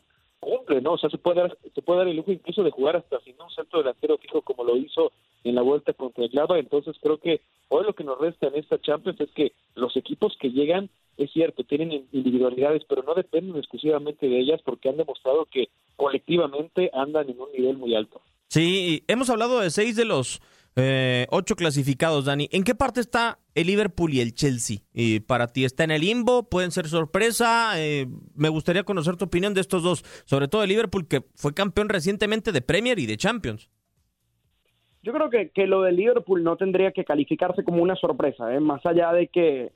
cumple, 0.46 0.80
¿no? 0.80 0.92
O 0.92 0.98
sea, 0.98 1.10
se 1.10 1.18
puede 1.18 1.40
dar, 1.40 1.58
se 1.74 1.82
puede 1.82 1.98
dar 1.98 2.08
el 2.08 2.16
lujo 2.16 2.30
incluso 2.30 2.62
de 2.62 2.70
jugar 2.70 2.96
hasta 2.96 3.18
sin 3.20 3.34
un 3.40 3.50
centro 3.50 3.80
delantero 3.80 4.16
fijo 4.18 4.42
como 4.42 4.62
lo 4.62 4.76
hizo 4.76 5.12
en 5.42 5.56
la 5.56 5.62
vuelta 5.62 5.92
contra 5.92 6.24
el 6.24 6.30
Lava, 6.32 6.58
entonces 6.58 6.96
creo 7.00 7.18
que 7.18 7.40
hoy 7.68 7.84
lo 7.84 7.94
que 7.94 8.04
nos 8.04 8.18
resta 8.18 8.46
en 8.46 8.56
esta 8.56 8.80
Champions 8.80 9.20
es 9.20 9.30
que 9.32 9.52
los 9.74 9.96
equipos 9.96 10.36
que 10.40 10.50
llegan, 10.50 10.88
es 11.16 11.32
cierto, 11.32 11.64
tienen 11.64 12.06
individualidades, 12.12 12.84
pero 12.88 13.02
no 13.02 13.14
dependen 13.14 13.56
exclusivamente 13.56 14.28
de 14.28 14.38
ellas 14.38 14.60
porque 14.64 14.88
han 14.88 14.96
demostrado 14.96 15.46
que 15.46 15.68
colectivamente 15.96 16.90
andan 16.92 17.28
en 17.28 17.40
un 17.40 17.50
nivel 17.52 17.76
muy 17.76 17.94
alto. 17.94 18.20
Sí, 18.48 19.02
hemos 19.08 19.30
hablado 19.30 19.60
de 19.60 19.70
seis 19.70 19.96
de 19.96 20.04
los 20.04 20.40
eh, 20.76 21.26
ocho 21.30 21.56
clasificados, 21.56 22.26
Dani. 22.26 22.48
¿En 22.52 22.62
qué 22.62 22.74
parte 22.74 23.00
está 23.00 23.38
el 23.54 23.66
Liverpool 23.66 24.12
y 24.12 24.20
el 24.20 24.34
Chelsea? 24.34 24.78
Y 24.92 25.20
para 25.20 25.46
ti, 25.46 25.64
¿está 25.64 25.84
en 25.84 25.90
el 25.90 26.02
limbo? 26.02 26.48
¿Pueden 26.48 26.70
ser 26.70 26.86
sorpresa? 26.86 27.72
Eh, 27.76 28.06
me 28.34 28.50
gustaría 28.50 28.84
conocer 28.84 29.16
tu 29.16 29.24
opinión 29.24 29.54
de 29.54 29.62
estos 29.62 29.82
dos, 29.82 30.04
sobre 30.26 30.48
todo 30.48 30.62
el 30.62 30.68
Liverpool, 30.68 31.08
que 31.08 31.22
fue 31.34 31.54
campeón 31.54 31.88
recientemente 31.88 32.52
de 32.52 32.60
Premier 32.60 32.98
y 32.98 33.06
de 33.06 33.16
Champions. 33.16 33.70
Yo 35.02 35.14
creo 35.14 35.30
que, 35.30 35.50
que 35.50 35.66
lo 35.66 35.82
del 35.82 35.96
Liverpool 35.96 36.44
no 36.44 36.56
tendría 36.56 36.92
que 36.92 37.04
calificarse 37.04 37.64
como 37.64 37.82
una 37.82 37.96
sorpresa, 37.96 38.54
¿eh? 38.54 38.60
más 38.60 38.84
allá 38.84 39.12
de 39.12 39.28
que, 39.28 39.72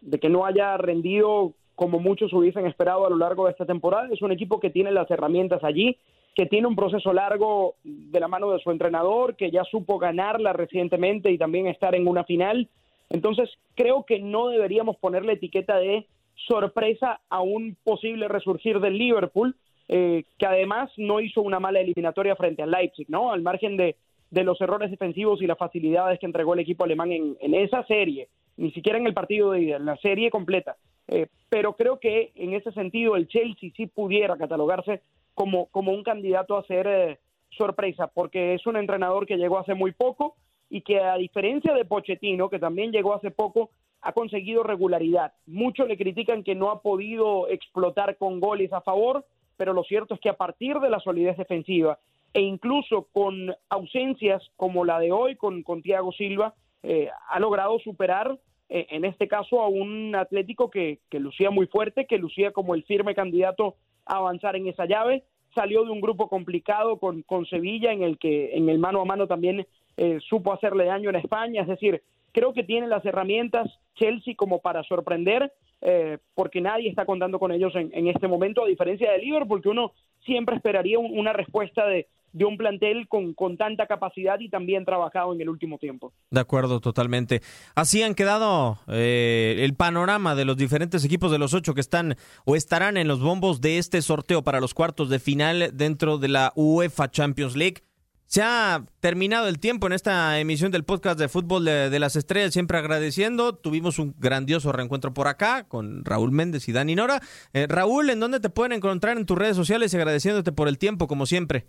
de 0.00 0.18
que 0.18 0.28
no 0.28 0.46
haya 0.46 0.76
rendido 0.78 1.54
como 1.76 2.00
muchos 2.00 2.32
hubiesen 2.32 2.66
esperado 2.66 3.06
a 3.06 3.10
lo 3.10 3.16
largo 3.16 3.44
de 3.44 3.52
esta 3.52 3.66
temporada. 3.66 4.08
Es 4.10 4.20
un 4.20 4.32
equipo 4.32 4.58
que 4.58 4.70
tiene 4.70 4.90
las 4.90 5.10
herramientas 5.10 5.62
allí 5.62 5.96
que 6.34 6.46
tiene 6.46 6.66
un 6.66 6.76
proceso 6.76 7.12
largo 7.12 7.74
de 7.82 8.20
la 8.20 8.28
mano 8.28 8.50
de 8.50 8.60
su 8.60 8.70
entrenador, 8.70 9.36
que 9.36 9.50
ya 9.50 9.64
supo 9.64 9.98
ganarla 9.98 10.52
recientemente 10.52 11.30
y 11.30 11.38
también 11.38 11.66
estar 11.66 11.94
en 11.94 12.06
una 12.06 12.24
final. 12.24 12.68
Entonces, 13.10 13.50
creo 13.74 14.04
que 14.04 14.20
no 14.20 14.48
deberíamos 14.48 14.96
ponerle 14.96 15.32
etiqueta 15.32 15.76
de 15.78 16.06
sorpresa 16.46 17.20
a 17.28 17.40
un 17.40 17.76
posible 17.84 18.28
resurgir 18.28 18.80
del 18.80 18.96
Liverpool, 18.96 19.56
eh, 19.88 20.24
que 20.38 20.46
además 20.46 20.90
no 20.96 21.20
hizo 21.20 21.42
una 21.42 21.58
mala 21.58 21.80
eliminatoria 21.80 22.36
frente 22.36 22.62
al 22.62 22.70
Leipzig, 22.70 23.06
¿no? 23.08 23.32
Al 23.32 23.42
margen 23.42 23.76
de, 23.76 23.96
los 24.30 24.60
errores 24.60 24.90
defensivos 24.90 25.42
y 25.42 25.46
las 25.46 25.58
facilidades 25.58 26.20
que 26.20 26.26
entregó 26.26 26.54
el 26.54 26.60
equipo 26.60 26.84
alemán 26.84 27.10
en, 27.10 27.54
esa 27.54 27.84
serie, 27.86 28.28
ni 28.56 28.70
siquiera 28.70 28.98
en 28.98 29.06
el 29.06 29.14
partido 29.14 29.50
de 29.50 29.62
ida, 29.62 29.76
en 29.76 29.86
la 29.86 29.96
serie 29.96 30.30
completa. 30.30 30.76
Eh, 31.08 31.26
pero 31.48 31.72
creo 31.72 31.98
que 31.98 32.30
en 32.36 32.54
ese 32.54 32.70
sentido 32.70 33.16
el 33.16 33.26
Chelsea 33.26 33.70
sí 33.76 33.88
pudiera 33.88 34.36
catalogarse 34.36 35.02
como, 35.40 35.68
como 35.68 35.92
un 35.92 36.02
candidato 36.02 36.58
a 36.58 36.66
ser 36.66 36.86
eh, 36.86 37.18
sorpresa, 37.48 38.08
porque 38.08 38.52
es 38.52 38.66
un 38.66 38.76
entrenador 38.76 39.24
que 39.24 39.38
llegó 39.38 39.58
hace 39.58 39.72
muy 39.72 39.92
poco 39.92 40.36
y 40.68 40.82
que 40.82 41.00
a 41.00 41.16
diferencia 41.16 41.72
de 41.72 41.86
Pochettino, 41.86 42.50
que 42.50 42.58
también 42.58 42.92
llegó 42.92 43.14
hace 43.14 43.30
poco, 43.30 43.70
ha 44.02 44.12
conseguido 44.12 44.64
regularidad. 44.64 45.32
Muchos 45.46 45.88
le 45.88 45.96
critican 45.96 46.44
que 46.44 46.54
no 46.54 46.70
ha 46.70 46.82
podido 46.82 47.48
explotar 47.48 48.18
con 48.18 48.38
goles 48.38 48.70
a 48.74 48.82
favor, 48.82 49.24
pero 49.56 49.72
lo 49.72 49.82
cierto 49.82 50.12
es 50.12 50.20
que 50.20 50.28
a 50.28 50.36
partir 50.36 50.78
de 50.78 50.90
la 50.90 51.00
solidez 51.00 51.38
defensiva 51.38 51.98
e 52.34 52.42
incluso 52.42 53.08
con 53.10 53.54
ausencias 53.70 54.42
como 54.56 54.84
la 54.84 54.98
de 54.98 55.10
hoy 55.10 55.36
con, 55.36 55.62
con 55.62 55.80
Thiago 55.80 56.12
Silva, 56.12 56.52
eh, 56.82 57.08
ha 57.30 57.40
logrado 57.40 57.78
superar 57.78 58.38
eh, 58.68 58.88
en 58.90 59.06
este 59.06 59.26
caso 59.26 59.62
a 59.62 59.68
un 59.68 60.14
Atlético 60.14 60.68
que, 60.68 60.98
que 61.08 61.18
lucía 61.18 61.48
muy 61.48 61.66
fuerte, 61.66 62.04
que 62.04 62.18
lucía 62.18 62.52
como 62.52 62.74
el 62.74 62.84
firme 62.84 63.14
candidato 63.14 63.76
avanzar 64.04 64.56
en 64.56 64.66
esa 64.66 64.86
llave. 64.86 65.24
Salió 65.54 65.84
de 65.84 65.90
un 65.90 66.00
grupo 66.00 66.28
complicado 66.28 66.98
con, 66.98 67.22
con 67.22 67.46
Sevilla, 67.46 67.92
en 67.92 68.02
el 68.02 68.18
que 68.18 68.56
en 68.56 68.68
el 68.68 68.78
mano 68.78 69.00
a 69.00 69.04
mano 69.04 69.26
también 69.26 69.66
eh, 69.96 70.18
supo 70.28 70.52
hacerle 70.52 70.84
daño 70.84 71.10
en 71.10 71.16
España, 71.16 71.62
es 71.62 71.68
decir, 71.68 72.02
creo 72.32 72.52
que 72.52 72.62
tiene 72.62 72.86
las 72.86 73.04
herramientas 73.04 73.68
Chelsea 73.96 74.34
como 74.36 74.60
para 74.60 74.82
sorprender, 74.84 75.52
eh, 75.82 76.18
porque 76.34 76.60
nadie 76.60 76.88
está 76.88 77.04
contando 77.04 77.38
con 77.38 77.52
ellos 77.52 77.74
en, 77.74 77.90
en, 77.92 78.08
este 78.08 78.28
momento, 78.28 78.64
a 78.64 78.68
diferencia 78.68 79.10
de 79.12 79.18
Liverpool, 79.18 79.62
que 79.62 79.68
uno 79.68 79.92
siempre 80.24 80.56
esperaría 80.56 80.98
un, 80.98 81.18
una 81.18 81.32
respuesta 81.32 81.86
de, 81.86 82.06
de 82.32 82.44
un 82.44 82.56
plantel 82.56 83.08
con, 83.08 83.34
con, 83.34 83.56
tanta 83.56 83.86
capacidad 83.86 84.38
y 84.40 84.48
también 84.48 84.84
trabajado 84.84 85.32
en 85.32 85.40
el 85.40 85.48
último 85.48 85.78
tiempo. 85.78 86.12
De 86.30 86.40
acuerdo, 86.40 86.80
totalmente. 86.80 87.42
Así 87.74 88.02
han 88.02 88.14
quedado 88.14 88.78
eh, 88.88 89.56
el 89.60 89.74
panorama 89.74 90.34
de 90.34 90.44
los 90.44 90.56
diferentes 90.56 91.04
equipos 91.04 91.32
de 91.32 91.38
los 91.38 91.54
ocho 91.54 91.74
que 91.74 91.80
están 91.80 92.16
o 92.44 92.56
estarán 92.56 92.96
en 92.96 93.08
los 93.08 93.20
bombos 93.20 93.60
de 93.60 93.78
este 93.78 94.02
sorteo 94.02 94.42
para 94.42 94.60
los 94.60 94.74
cuartos 94.74 95.08
de 95.08 95.18
final 95.18 95.70
dentro 95.74 96.18
de 96.18 96.28
la 96.28 96.52
UEFA 96.54 97.10
Champions 97.10 97.56
League. 97.56 97.82
Se 98.30 98.42
ha 98.42 98.84
terminado 99.00 99.48
el 99.48 99.58
tiempo 99.58 99.88
en 99.88 99.92
esta 99.92 100.38
emisión 100.38 100.70
del 100.70 100.84
podcast 100.84 101.18
de 101.18 101.28
Fútbol 101.28 101.64
de, 101.64 101.98
las 101.98 102.14
Estrellas, 102.14 102.52
siempre 102.52 102.78
agradeciendo. 102.78 103.56
Tuvimos 103.56 103.98
un 103.98 104.14
grandioso 104.20 104.70
reencuentro 104.70 105.12
por 105.12 105.26
acá 105.26 105.64
con 105.66 106.04
Raúl 106.04 106.30
Méndez 106.30 106.68
y 106.68 106.72
Dani 106.72 106.94
Nora. 106.94 107.20
Eh, 107.52 107.66
Raúl, 107.68 108.08
¿en 108.08 108.20
dónde 108.20 108.38
te 108.38 108.48
pueden 108.48 108.70
encontrar 108.70 109.16
en 109.16 109.26
tus 109.26 109.36
redes 109.36 109.56
sociales 109.56 109.92
y 109.92 109.96
agradeciéndote 109.96 110.52
por 110.52 110.68
el 110.68 110.78
tiempo, 110.78 111.08
como 111.08 111.26
siempre? 111.26 111.66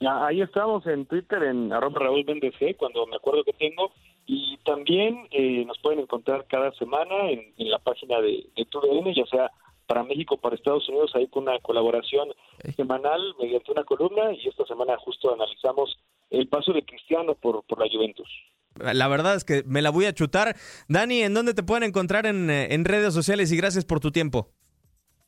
Ahí 0.00 0.40
estamos 0.40 0.86
en 0.86 1.04
Twitter, 1.04 1.42
en 1.42 1.72
arroba 1.72 2.00
Raúl 2.00 2.24
Méndez 2.24 2.54
G, 2.58 2.74
cuando 2.76 3.06
me 3.06 3.16
acuerdo 3.16 3.44
que 3.44 3.52
tengo. 3.52 3.92
Y 4.26 4.58
también 4.64 5.26
eh, 5.30 5.64
nos 5.66 5.78
pueden 5.80 6.00
encontrar 6.00 6.46
cada 6.48 6.72
semana 6.72 7.30
en, 7.30 7.52
en 7.58 7.70
la 7.70 7.78
página 7.78 8.20
de, 8.20 8.46
de 8.56 8.64
TUDN, 8.64 9.12
ya 9.14 9.26
sea 9.26 9.50
para 9.86 10.04
México, 10.04 10.36
para 10.36 10.54
Estados 10.54 10.88
Unidos, 10.88 11.10
ahí 11.14 11.26
con 11.26 11.42
una 11.42 11.58
colaboración 11.58 12.28
semanal 12.76 13.34
mediante 13.40 13.72
una 13.72 13.82
columna 13.82 14.32
y 14.32 14.46
esta 14.46 14.64
semana 14.64 14.96
justo 14.98 15.34
analizamos 15.34 15.98
el 16.30 16.46
paso 16.46 16.72
de 16.72 16.84
Cristiano 16.84 17.34
por, 17.34 17.64
por 17.64 17.80
la 17.80 17.90
Juventus. 17.90 18.28
La 18.76 19.08
verdad 19.08 19.34
es 19.34 19.42
que 19.42 19.64
me 19.66 19.82
la 19.82 19.90
voy 19.90 20.04
a 20.04 20.14
chutar. 20.14 20.54
Dani, 20.88 21.22
¿en 21.22 21.34
dónde 21.34 21.54
te 21.54 21.64
pueden 21.64 21.82
encontrar 21.82 22.26
en, 22.26 22.48
en 22.50 22.84
redes 22.84 23.12
sociales? 23.12 23.50
Y 23.50 23.56
gracias 23.56 23.84
por 23.84 23.98
tu 23.98 24.12
tiempo 24.12 24.52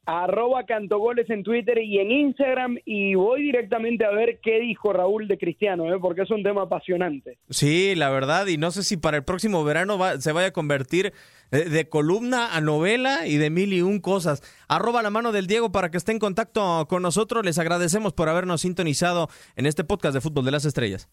arroba 0.05 0.65
cantogoles 0.65 1.31
en 1.31 1.43
Twitter 1.43 1.79
y 1.79 1.99
en 1.99 2.11
Instagram 2.11 2.79
y 2.85 3.15
voy 3.15 3.43
directamente 3.43 4.05
a 4.05 4.11
ver 4.11 4.41
qué 4.43 4.61
dijo 4.61 4.93
Raúl 4.93 5.29
de 5.29 5.39
Cristiano, 5.39 5.93
¿eh? 5.93 5.99
porque 6.01 6.23
es 6.23 6.31
un 6.31 6.43
tema 6.43 6.63
apasionante. 6.63 7.39
Sí, 7.51 7.95
la 7.95 8.11
verdad, 8.11 8.47
y 8.47 8.57
no 8.57 8.71
sé 8.71 8.83
si 8.83 8.97
para 8.97 9.17
el 9.17 9.25
próximo 9.25 9.63
verano 9.65 9.99
va, 9.99 10.21
se 10.21 10.33
vaya 10.33 10.49
a 10.49 10.53
convertir 10.53 11.13
de, 11.51 11.67
de, 11.67 11.89
columna 11.89 12.57
a 12.57 12.61
novela 12.61 13.27
y 13.27 13.37
de 13.37 13.51
mil 13.51 13.73
y 13.73 13.83
un 13.83 14.01
cosas. 14.01 14.43
Arroba 14.69 15.03
la 15.03 15.11
mano 15.11 15.31
del 15.33 15.47
Diego 15.47 15.71
para 15.71 15.91
que 15.91 15.99
esté 15.99 16.13
en 16.13 16.19
contacto 16.19 16.87
con 16.89 17.03
nosotros. 17.03 17.45
Les 17.45 17.59
agradecemos 17.59 18.13
por 18.13 18.29
habernos 18.29 18.63
sintonizado 18.63 19.29
en 19.57 19.67
este 19.67 19.85
podcast 19.85 20.15
de 20.15 20.21
Fútbol 20.21 20.45
de 20.45 20.51
las 20.51 20.65
Estrellas. 20.65 21.11